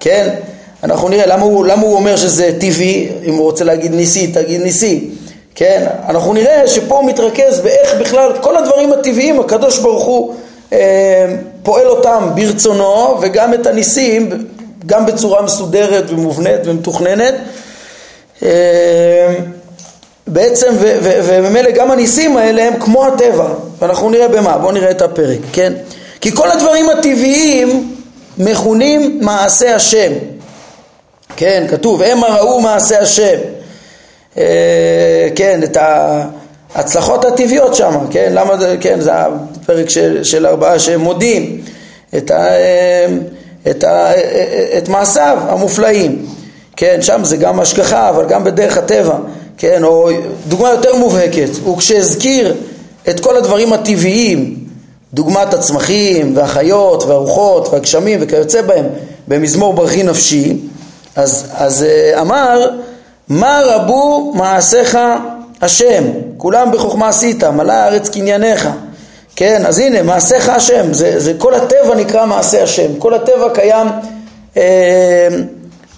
כן, 0.00 0.28
אנחנו 0.84 1.08
נראה 1.08 1.26
למה 1.26 1.42
הוא, 1.42 1.66
למה 1.66 1.82
הוא 1.82 1.94
אומר 1.94 2.16
שזה 2.16 2.50
טבעי, 2.60 3.08
אם 3.24 3.34
הוא 3.34 3.42
רוצה 3.42 3.64
להגיד 3.64 3.94
ניסי, 3.94 4.26
תגיד 4.26 4.60
ניסי, 4.62 5.10
כן? 5.54 5.86
אנחנו 6.08 6.32
נראה 6.32 6.68
שפה 6.68 6.94
הוא 6.94 7.06
מתרכז 7.06 7.60
באיך 7.60 7.94
בכלל 8.00 8.32
כל 8.40 8.56
הדברים 8.56 8.92
הטבעיים, 8.92 9.40
הקדוש 9.40 9.78
ברוך 9.78 10.04
הוא 10.04 10.34
אה, 10.72 11.26
פועל 11.62 11.86
אותם 11.86 12.28
ברצונו, 12.34 13.18
וגם 13.20 13.54
את 13.54 13.66
הניסים, 13.66 14.30
גם 14.86 15.06
בצורה 15.06 15.42
מסודרת 15.42 16.04
ומובנית 16.10 16.60
ומתוכננת. 16.64 17.34
אה, 18.42 19.34
בעצם, 20.26 20.74
וממילא 21.02 21.70
גם 21.70 21.90
הניסים 21.90 22.36
האלה 22.36 22.64
הם 22.64 22.80
כמו 22.80 23.06
הטבע, 23.06 23.48
ואנחנו 23.78 24.10
נראה 24.10 24.28
במה, 24.28 24.58
בואו 24.58 24.72
נראה 24.72 24.90
את 24.90 25.02
הפרק, 25.02 25.38
כן? 25.52 25.72
כי 26.20 26.32
כל 26.32 26.50
הדברים 26.50 26.90
הטבעיים 26.90 27.94
מכונים 28.38 29.20
מעשה 29.22 29.74
השם. 29.74 30.12
כן, 31.36 31.64
כתוב, 31.68 32.02
המה 32.02 32.26
ראו 32.26 32.60
מעשה 32.60 33.00
השם. 33.00 33.38
אה, 34.38 35.28
כן, 35.34 35.60
את 35.62 35.76
ההצלחות 36.74 37.24
הטבעיות 37.24 37.74
שם, 37.74 37.94
כן, 38.10 38.32
למה 38.34 38.56
זה, 38.56 38.76
כן, 38.80 39.00
זה 39.00 39.10
הפרק 39.14 39.90
של, 39.90 40.24
של 40.24 40.46
ארבעה 40.46 40.78
שהם 40.78 41.00
מודים 41.00 41.60
את, 42.16 42.30
ה, 42.30 42.36
אה, 42.36 43.06
את, 43.70 43.84
ה, 43.84 44.10
את 44.78 44.88
מעשיו 44.88 45.38
המופלאים, 45.48 46.26
כן, 46.80 47.02
שם 47.02 47.24
זה 47.24 47.36
גם 47.36 47.60
השגחה, 47.60 48.08
אבל 48.08 48.26
גם 48.26 48.44
בדרך 48.44 48.78
הטבע, 48.78 49.14
כן, 49.56 49.84
או 49.84 50.08
דוגמה 50.48 50.70
יותר 50.70 50.96
מובהקת, 50.96 51.48
הוא 51.64 51.78
כשהזכיר 51.78 52.54
את 53.08 53.20
כל 53.20 53.36
הדברים 53.36 53.72
הטבעיים, 53.72 54.56
דוגמת 55.14 55.54
הצמחים 55.54 56.36
והחיות 56.36 57.04
והרוחות 57.04 57.68
והגשמים 57.68 58.18
וכיוצא 58.22 58.62
בהם 58.62 58.84
במזמור 59.28 59.72
ברכי 59.72 60.02
נפשי, 60.02 60.56
אז, 61.16 61.46
אז 61.54 61.82
אה, 61.82 62.20
אמר, 62.20 62.70
מה 63.28 63.60
רבו 63.64 64.32
מעשיך 64.36 64.98
השם, 65.60 66.04
כולם 66.36 66.72
בחוכמה 66.72 67.08
עשית, 67.08 67.44
מלא 67.44 67.72
הארץ 67.72 68.08
קנייניך. 68.08 68.68
כן, 69.36 69.66
אז 69.66 69.78
הנה, 69.78 70.02
מעשיך 70.02 70.48
השם, 70.48 70.92
זה, 70.92 71.20
זה 71.20 71.32
כל 71.38 71.54
הטבע 71.54 71.94
נקרא 71.96 72.26
מעשה 72.26 72.62
השם, 72.62 72.98
כל 72.98 73.14
הטבע 73.14 73.48
קיים 73.54 73.86
אה, 74.56 75.28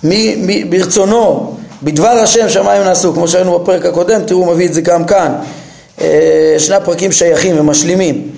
מ, 0.04 0.10
מ, 0.46 0.70
ברצונו, 0.70 1.56
בדבר 1.82 2.08
השם 2.08 2.48
שמיים 2.48 2.82
נעשו, 2.82 3.14
כמו 3.14 3.28
שראינו 3.28 3.58
בפרק 3.58 3.86
הקודם, 3.86 4.20
תראו, 4.26 4.40
הוא 4.40 4.52
מביא 4.52 4.66
את 4.66 4.74
זה 4.74 4.80
גם 4.80 5.04
כאן. 5.04 5.34
אה, 6.00 6.54
שני 6.58 6.76
הפרקים 6.76 7.12
שייכים 7.12 7.60
ומשלימים. 7.60 8.30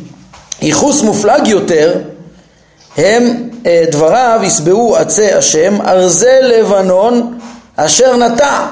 ייחוס 0.63 1.03
מופלג 1.03 1.47
יותר 1.47 1.99
הם 2.97 3.49
אה, 3.67 3.85
דבריו 3.91 4.41
ישבעו 4.43 4.97
עצי 4.97 5.33
השם 5.33 5.81
ארזי 5.81 6.27
לבנון 6.43 7.39
אשר 7.77 8.17
נטע 8.17 8.67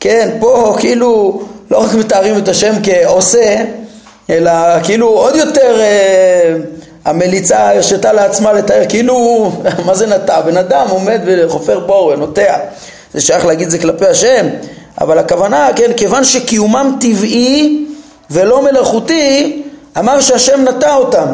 כן 0.00 0.36
פה 0.40 0.76
כאילו 0.80 1.42
לא 1.70 1.78
רק 1.78 1.94
מתארים 1.94 2.38
את 2.38 2.48
השם 2.48 2.72
כעושה 2.82 3.56
אלא 4.30 4.52
כאילו 4.82 5.08
עוד 5.08 5.36
יותר 5.36 5.80
אה, 5.80 6.54
המליצה 7.06 7.70
הרשתה 7.70 8.12
לעצמה 8.12 8.52
לתאר 8.52 8.82
כאילו 8.88 9.50
מה 9.86 9.94
זה 9.94 10.06
נטע? 10.06 10.40
בן 10.40 10.56
אדם 10.56 10.86
עומד 10.90 11.20
וחופר 11.26 11.78
בור 11.78 12.06
ונוטע 12.06 12.56
זה 13.14 13.20
שייך 13.20 13.46
להגיד 13.46 13.70
זה 13.70 13.78
כלפי 13.78 14.06
השם 14.06 14.46
אבל 15.00 15.18
הכוונה 15.18 15.68
כן 15.76 15.92
כיוון 15.96 16.24
שקיומם 16.24 16.96
טבעי 17.00 17.86
ולא 18.30 18.62
מלאכותי 18.62 19.62
אמר 19.98 20.20
שהשם 20.20 20.64
נטע 20.68 20.94
אותם 20.94 21.26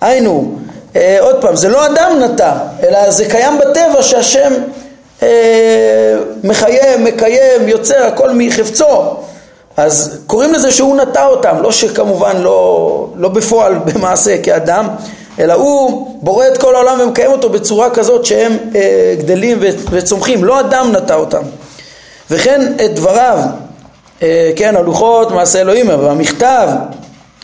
היינו 0.00 0.54
אה, 0.96 1.16
עוד 1.20 1.40
פעם, 1.40 1.56
זה 1.56 1.68
לא 1.68 1.86
אדם 1.86 2.22
נטע, 2.22 2.52
אלא 2.82 3.10
זה 3.10 3.24
קיים 3.30 3.58
בטבע 3.58 4.02
שהשם 4.02 4.52
אה, 5.22 6.14
מחיים, 6.44 7.04
מקיים, 7.04 7.68
יוצר, 7.68 8.06
הכל 8.06 8.30
מחפצו. 8.34 8.84
אז 9.78 10.18
קוראים 10.26 10.52
לזה 10.52 10.72
שהוא 10.72 10.96
נטע 10.96 11.26
אותם, 11.26 11.56
לא 11.62 11.72
שכמובן 11.72 12.36
לא, 12.36 13.08
לא 13.16 13.28
בפועל 13.28 13.78
במעשה 13.86 14.42
כאדם, 14.42 14.88
אלא 15.38 15.52
הוא 15.52 16.18
בורא 16.22 16.46
את 16.46 16.58
כל 16.58 16.74
העולם 16.74 17.00
ומקיים 17.00 17.30
אותו 17.30 17.48
בצורה 17.48 17.90
כזאת 17.90 18.26
שהם 18.26 18.56
אה, 18.74 19.14
גדלים 19.18 19.58
וצומחים, 19.90 20.44
לא 20.44 20.60
אדם 20.60 20.92
נטע 20.92 21.14
אותם. 21.14 21.42
וכן 22.30 22.72
את 22.84 22.94
דבריו, 22.94 23.38
אה, 24.22 24.50
כן, 24.56 24.76
הלוחות 24.76 25.30
מעשה 25.30 25.60
אלוהים, 25.60 25.90
אבל 25.90 26.08
המכתב, 26.08 26.68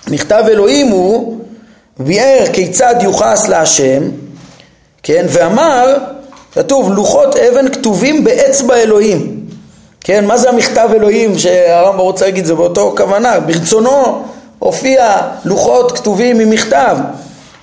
מכתב 0.09 0.45
אלוהים 0.49 0.89
הוא 0.89 1.39
ביאר 1.99 2.45
כיצד 2.53 2.95
יוחס 3.01 3.49
להשם, 3.49 4.03
כן, 5.03 5.27
ואמר, 5.29 5.97
כתוב 6.55 6.93
לוחות 6.93 7.37
אבן 7.37 7.69
כתובים 7.69 8.25
באצבע 8.25 8.77
אלוהים, 8.77 9.44
כן, 10.05 10.27
מה 10.27 10.37
זה 10.37 10.49
המכתב 10.49 10.89
אלוהים 10.95 11.39
שהרמב"ם 11.39 11.99
רוצה 11.99 12.25
להגיד, 12.25 12.45
זה 12.45 12.55
באותו 12.55 12.95
כוונה, 12.97 13.41
ברצונו 13.41 14.23
הופיע 14.59 15.17
לוחות 15.45 15.93
כתובים 15.93 16.39
ממכתב, 16.39 16.97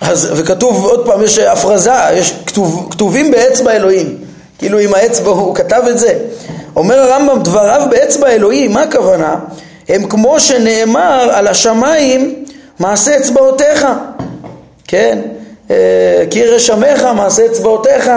אז, 0.02 0.30
וכתוב 0.36 0.86
עוד 0.86 1.06
פעם, 1.06 1.24
יש 1.24 1.40
הפרזה, 1.40 1.92
יש 2.14 2.34
כתוב, 2.46 2.88
כתובים 2.92 3.32
באצבע 3.32 3.72
אלוהים, 3.72 4.18
כאילו 4.58 4.80
עם 4.80 4.94
האצבע 4.94 5.30
הוא 5.30 5.56
כתב 5.56 5.82
את 5.90 5.98
זה. 5.98 6.20
אומר 6.76 7.00
הרמב"ם, 7.00 7.44
דבריו 7.44 7.88
באצבע 7.90 8.30
אלוהים, 8.30 8.74
מה 8.74 8.82
הכוונה? 8.82 9.36
הם 9.90 10.08
כמו 10.08 10.40
שנאמר 10.40 11.30
על 11.32 11.48
השמיים 11.48 12.46
מעשה 12.80 13.18
אצבעותיך, 13.18 13.88
כן? 14.88 15.20
אה, 15.72 15.76
כי 16.30 16.46
רשמך 16.46 17.08
מעשה 17.16 17.46
אצבעותיך, 17.46 18.12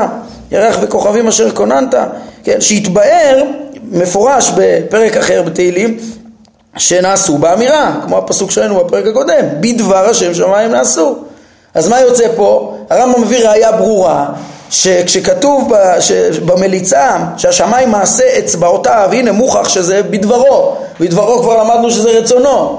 ירח 0.50 0.78
וכוכבים 0.82 1.28
אשר 1.28 1.50
כוננת, 1.50 1.94
כן? 2.44 2.60
שהתבאר 2.60 3.42
מפורש 3.90 4.50
בפרק 4.56 5.16
אחר 5.16 5.42
בתהילים 5.42 5.98
שנעשו 6.76 7.38
באמירה, 7.38 7.94
כמו 8.06 8.18
הפסוק 8.18 8.50
שראינו 8.50 8.84
בפרק 8.84 9.06
הקודם, 9.06 9.44
בדבר 9.60 10.08
השם 10.10 10.34
שמיים 10.34 10.70
נעשו. 10.70 11.16
אז 11.74 11.88
מה 11.88 12.00
יוצא 12.00 12.24
פה? 12.36 12.76
הרמב"ם 12.90 13.22
מביא 13.22 13.48
ראייה 13.48 13.72
ברורה 13.72 14.26
שכשכתוב 14.70 15.72
במליצה 16.44 17.16
שהשמיים 17.36 17.90
מעשה 17.90 18.24
אצבעותיו, 18.38 19.08
הנה 19.12 19.32
מוכח 19.32 19.68
שזה 19.68 20.02
בדברו, 20.02 20.76
בדברו 21.00 21.42
כבר 21.42 21.62
למדנו 21.62 21.90
שזה 21.90 22.10
רצונו, 22.10 22.78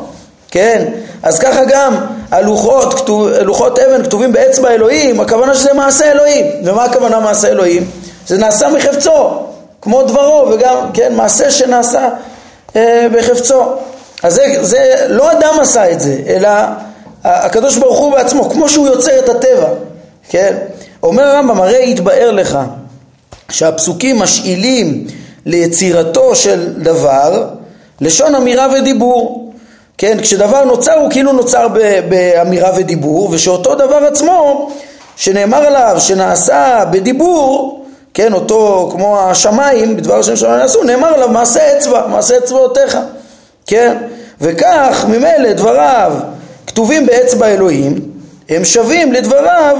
כן? 0.51 0.85
אז 1.23 1.39
ככה 1.39 1.61
גם 1.69 1.95
הלוחות, 2.31 2.93
כתוב, 2.93 3.27
לוחות 3.27 3.79
אבן 3.79 4.03
כתובים 4.03 4.31
באצבע 4.31 4.69
אלוהים, 4.69 5.19
הכוונה 5.19 5.55
שזה 5.55 5.73
מעשה 5.73 6.11
אלוהים. 6.11 6.45
ומה 6.63 6.83
הכוונה 6.83 7.19
מעשה 7.19 7.47
אלוהים? 7.47 7.89
זה 8.27 8.37
נעשה 8.37 8.69
מחפצו, 8.69 9.29
כמו 9.85 10.03
דברו, 10.03 10.49
וגם, 10.51 10.75
כן, 10.93 11.15
מעשה 11.15 11.51
שנעשה 11.51 12.09
אה, 12.75 13.07
בחפצו. 13.11 13.61
אז 14.23 14.33
זה, 14.33 14.43
זה, 14.61 15.05
לא 15.09 15.31
אדם 15.31 15.53
עשה 15.61 15.91
את 15.91 15.99
זה, 15.99 16.17
אלא 16.27 16.49
הקדוש 17.23 17.77
ברוך 17.77 17.99
הוא 17.99 18.11
בעצמו, 18.11 18.49
כמו 18.49 18.69
שהוא 18.69 18.87
יוצר 18.87 19.19
את 19.19 19.29
הטבע, 19.29 19.67
כן? 20.29 20.57
אומר 21.03 21.23
הרמב"ם, 21.23 21.61
הרי 21.61 21.91
יתבאר 21.91 22.31
לך 22.31 22.59
שהפסוקים 23.49 24.19
משאילים 24.19 25.07
ליצירתו 25.45 26.35
של 26.35 26.73
דבר 26.77 27.47
לשון 28.01 28.35
אמירה 28.35 28.67
ודיבור. 28.73 29.53
כן, 29.97 30.17
כשדבר 30.21 30.63
נוצר 30.63 30.93
הוא 30.93 31.11
כאילו 31.11 31.33
נוצר 31.33 31.67
באמירה 32.09 32.71
ודיבור, 32.77 33.29
ושאותו 33.31 33.75
דבר 33.75 33.95
עצמו 33.95 34.69
שנאמר 35.15 35.57
עליו 35.57 35.95
שנעשה 35.99 36.83
בדיבור, 36.91 37.84
כן, 38.15 38.33
אותו 38.33 38.89
כמו 38.91 39.19
השמיים, 39.19 39.97
בדבר 39.97 40.19
השם 40.19 40.35
שלנו 40.35 40.57
נעשו, 40.57 40.83
נאמר 40.83 41.07
עליו 41.07 41.29
מעשה 41.29 41.77
אצבע, 41.77 42.07
מעשה 42.07 42.37
אצבעותיך, 42.37 42.97
כן, 43.67 43.97
וכך 44.41 45.05
ממילא 45.07 45.53
דבריו 45.53 46.13
כתובים 46.67 47.05
באצבע 47.05 47.47
אלוהים, 47.47 47.99
הם 48.49 48.65
שווים 48.65 49.13
לדבריו 49.13 49.77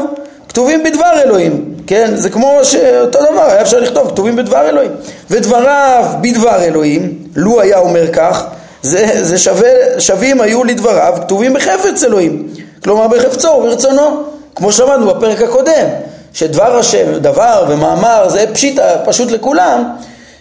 כתובים 0.49 0.83
בדבר 0.83 1.21
אלוהים, 1.23 1.75
כן? 1.87 2.15
זה 2.15 2.29
כמו 2.29 2.59
שאותו 2.63 3.19
דבר, 3.31 3.41
היה 3.41 3.61
אפשר 3.61 3.79
לכתוב 3.79 4.09
כתובים 4.09 4.35
בדבר 4.35 4.69
אלוהים. 4.69 4.91
ודבריו 5.29 6.05
בדבר 6.21 6.63
אלוהים, 6.63 7.17
לו 7.35 7.61
היה 7.61 7.77
אומר 7.77 8.11
כך, 8.13 8.45
זה, 8.81 9.07
זה 9.21 9.37
שווה, 9.37 9.69
שווים 9.99 10.41
היו 10.41 10.63
לדבריו 10.63 11.13
כתובים 11.21 11.53
בחפץ 11.53 12.03
אלוהים, 12.03 12.47
כלומר 12.83 13.07
בחפצו 13.07 13.47
וברצונו, 13.47 14.23
כמו 14.55 14.71
שאמרנו 14.71 15.13
בפרק 15.13 15.41
הקודם, 15.41 15.87
שדבר 16.35 16.77
השם, 16.77 17.17
דבר 17.17 17.65
ומאמר 17.69 18.29
זה 18.29 18.45
פשיטה, 18.53 18.83
פשוט 19.05 19.31
לכולם, 19.31 19.83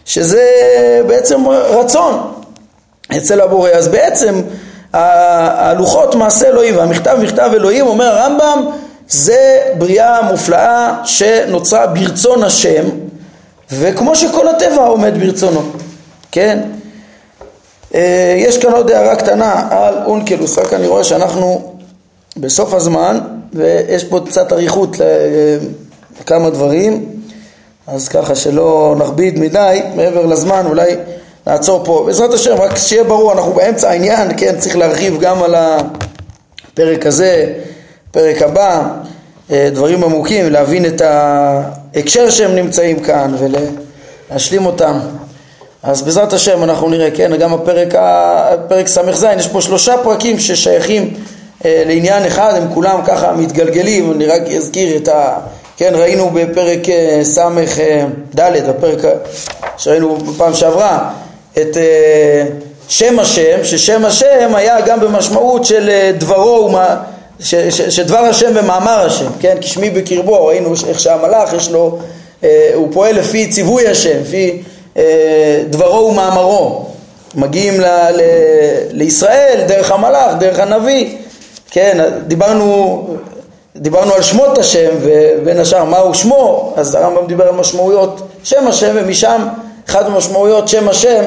שזה 0.04 0.50
בעצם 1.07 1.48
רצון 1.48 2.33
אצל 3.16 3.40
הבורא. 3.40 3.70
אז 3.70 3.88
בעצם 3.88 4.42
הלוחות 4.92 6.14
מעשה 6.14 6.48
אלוהים 6.48 6.76
והמכתב 6.76 7.16
מכתב 7.22 7.50
אלוהים, 7.54 7.87
אומר 7.87 8.04
הרמב"ם, 8.04 8.66
זה 9.09 9.61
בריאה 9.78 10.22
מופלאה 10.22 10.94
שנוצרה 11.04 11.87
ברצון 11.87 12.42
השם, 12.42 12.85
וכמו 13.72 14.16
שכל 14.16 14.48
הטבע 14.48 14.87
עומד 14.87 15.18
ברצונו, 15.20 15.62
כן? 16.33 16.61
אה, 17.94 18.35
יש 18.38 18.59
כאן 18.59 18.72
עוד 18.72 18.90
הערה 18.90 19.16
קטנה 19.16 19.68
על 19.70 19.94
אונקלוס, 20.04 20.59
רק 20.59 20.72
אני 20.72 20.87
רואה 20.87 21.04
שאנחנו 21.04 21.74
בסוף 22.37 22.74
הזמן 22.74 23.20
ויש 23.54 24.04
פה 24.04 24.20
קצת 24.26 24.52
אריכות 24.52 24.96
לכמה 26.20 26.50
דברים, 26.50 27.07
אז 27.87 28.09
ככה 28.09 28.35
שלא 28.35 28.96
נכביד 28.98 29.38
מדי 29.38 29.81
מעבר 29.94 30.27
לזמן, 30.27 30.66
אולי 30.66 30.96
נעצור 31.46 31.85
פה. 31.85 32.03
בעזרת 32.07 32.35
השם, 32.35 32.55
רק 32.55 32.77
שיהיה 32.77 33.05
ברור, 33.05 33.33
אנחנו 33.33 33.53
באמצע 33.53 33.90
העניין, 33.90 34.31
כן, 34.37 34.59
צריך 34.59 34.77
להרחיב 34.77 35.20
גם 35.20 35.42
על 35.42 35.55
הפרק 35.55 37.07
הזה, 37.07 37.53
פרק 38.11 38.42
הבא, 38.42 38.88
אה, 39.50 39.68
דברים 39.72 40.05
עמוקים, 40.05 40.53
להבין 40.53 40.87
את 40.87 41.00
ההקשר 41.00 42.31
שהם 42.31 42.55
נמצאים 42.55 43.00
כאן 43.00 43.35
ולהשלים 43.38 44.66
אותם. 44.66 44.98
אז 45.83 46.03
בעזרת 46.03 46.33
השם 46.33 46.64
אנחנו 46.64 46.88
נראה, 46.88 47.11
כן, 47.11 47.37
גם 47.37 47.55
הפרק, 47.55 47.94
הפרק 47.94 48.87
ס"ז, 48.87 49.27
יש 49.38 49.48
פה 49.48 49.61
שלושה 49.61 49.94
פרקים 50.03 50.38
ששייכים 50.38 51.14
אה, 51.64 51.83
לעניין 51.87 52.27
אחד, 52.27 52.55
הם 52.57 52.74
כולם 52.74 53.00
ככה 53.07 53.33
מתגלגלים, 53.33 54.12
אני 54.12 54.27
רק 54.27 54.42
אזכיר 54.42 54.96
את 54.96 55.09
ה... 55.09 55.38
כן, 55.76 55.92
ראינו 55.94 56.30
בפרק 56.30 56.88
אה, 56.88 57.20
ס"ד, 57.24 58.40
הפרק 58.68 58.98
שראינו 59.76 60.16
בפעם 60.16 60.54
שעברה, 60.54 61.10
את 61.52 61.76
אה, 61.76 62.44
שם 62.88 63.18
השם, 63.18 63.64
ששם 63.64 64.04
השם 64.04 64.54
היה 64.54 64.80
גם 64.80 65.00
במשמעות 65.00 65.64
של 65.64 65.88
אה, 65.88 66.10
דברו, 66.18 66.70
ש, 67.40 67.54
שדבר 67.70 68.18
השם 68.18 68.52
ומאמר 68.54 69.06
השם, 69.06 69.26
כן, 69.40 69.56
כשמי 69.60 69.90
בקרבו, 69.90 70.46
ראינו 70.46 70.74
איך 70.88 71.00
שהמלאך 71.00 71.52
יש 71.52 71.70
לו, 71.70 71.98
אה, 72.44 72.70
הוא 72.74 72.88
פועל 72.92 73.16
לפי 73.16 73.48
ציווי 73.50 73.88
השם, 73.88 74.20
לפי 74.20 74.62
דברו 75.70 76.08
ומאמרו, 76.10 76.87
מגיעים 77.34 77.80
ל, 77.80 77.84
ל, 77.84 78.20
לישראל 78.90 79.64
דרך 79.68 79.92
המלאך, 79.92 80.32
דרך 80.38 80.58
הנביא, 80.58 81.16
כן, 81.70 82.04
דיברנו, 82.26 83.06
דיברנו 83.76 84.14
על 84.14 84.22
שמות 84.22 84.58
השם 84.58 84.90
ובין 85.00 85.60
השאר 85.60 85.84
מהו 85.84 86.14
שמו, 86.14 86.72
אז 86.76 86.94
הרמב"ם 86.94 87.26
דיבר 87.26 87.48
על 87.48 87.54
משמעויות 87.54 88.20
שם 88.44 88.68
השם 88.68 88.94
ומשם 88.94 89.46
אחת 89.88 90.06
המשמעויות 90.06 90.68
שם 90.68 90.88
השם 90.88 91.22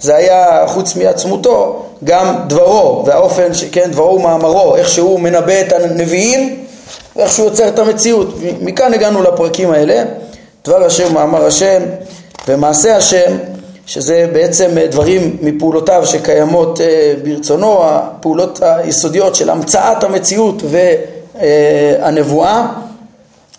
זה 0.00 0.16
היה 0.16 0.64
חוץ 0.66 0.96
מעצמותו 0.96 1.82
גם 2.04 2.36
דברו 2.46 3.02
והאופן, 3.06 3.50
כן, 3.72 3.90
דברו 3.90 4.14
ומאמרו, 4.14 4.76
איך 4.76 4.88
שהוא 4.88 5.20
מנבא 5.20 5.60
את 5.60 5.72
הנביאים 5.72 6.64
ואיך 7.16 7.32
שהוא 7.32 7.46
יוצר 7.46 7.68
את 7.68 7.78
המציאות. 7.78 8.34
מכאן 8.60 8.94
הגענו 8.94 9.22
לפרקים 9.22 9.70
האלה, 9.70 10.02
דבר 10.64 10.84
השם, 10.84 11.14
מאמר 11.14 11.46
השם 11.46 11.82
ומעשה 12.48 12.96
השם, 12.96 13.36
שזה 13.86 14.26
בעצם 14.32 14.70
דברים 14.90 15.36
מפעולותיו 15.42 16.06
שקיימות 16.06 16.80
אה, 16.80 17.14
ברצונו, 17.24 17.78
הפעולות 17.82 18.58
היסודיות 18.62 19.34
של 19.34 19.50
המצאת 19.50 20.04
המציאות 20.04 20.62
והנבואה, 21.40 22.66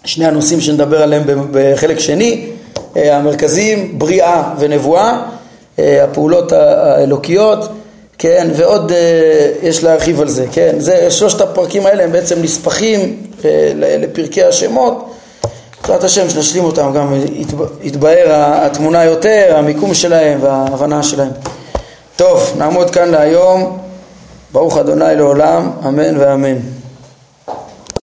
שני 0.06 0.26
הנושאים 0.26 0.62
שנדבר 0.62 1.02
עליהם 1.02 1.24
בחלק 1.52 2.00
שני. 2.00 2.52
אה, 2.98 3.18
המרכזיים, 3.18 4.00
בריאה 4.00 4.44
ונבואה, 4.60 5.22
אה, 5.80 6.04
הפעולות 6.04 6.52
האלוקיות, 6.52 7.70
כן, 8.18 8.48
ועוד 8.56 8.92
אה, 8.92 9.52
יש 9.64 9.84
להרחיב 9.84 10.22
על 10.22 10.28
זה, 10.28 10.46
כן, 10.52 10.76
זה, 10.78 11.12
שלושת 11.12 11.42
הפרקים 11.42 11.86
האלה 11.86 12.04
הם 12.04 12.12
בעצם 12.12 12.42
נספחים 12.42 13.18
לפרקי 13.76 14.44
השמות, 14.44 15.14
בעזרת 15.82 16.04
השם 16.04 16.30
שנשלים 16.30 16.64
אותם 16.64 16.94
גם 16.96 17.14
יתבהר 17.82 18.26
התמונה 18.32 19.06
יותר, 19.06 19.54
המיקום 19.56 19.94
שלהם 19.94 20.40
וההבנה 20.42 21.04
שלהם. 21.04 21.32
טוב, 22.16 22.54
נעמוד 22.58 22.90
כאן 22.90 23.10
להיום, 23.10 23.78
ברוך 24.52 24.78
אדוני 24.78 25.16
לעולם, 25.16 25.72
אמן 25.88 26.18
ואמן. 26.18 26.58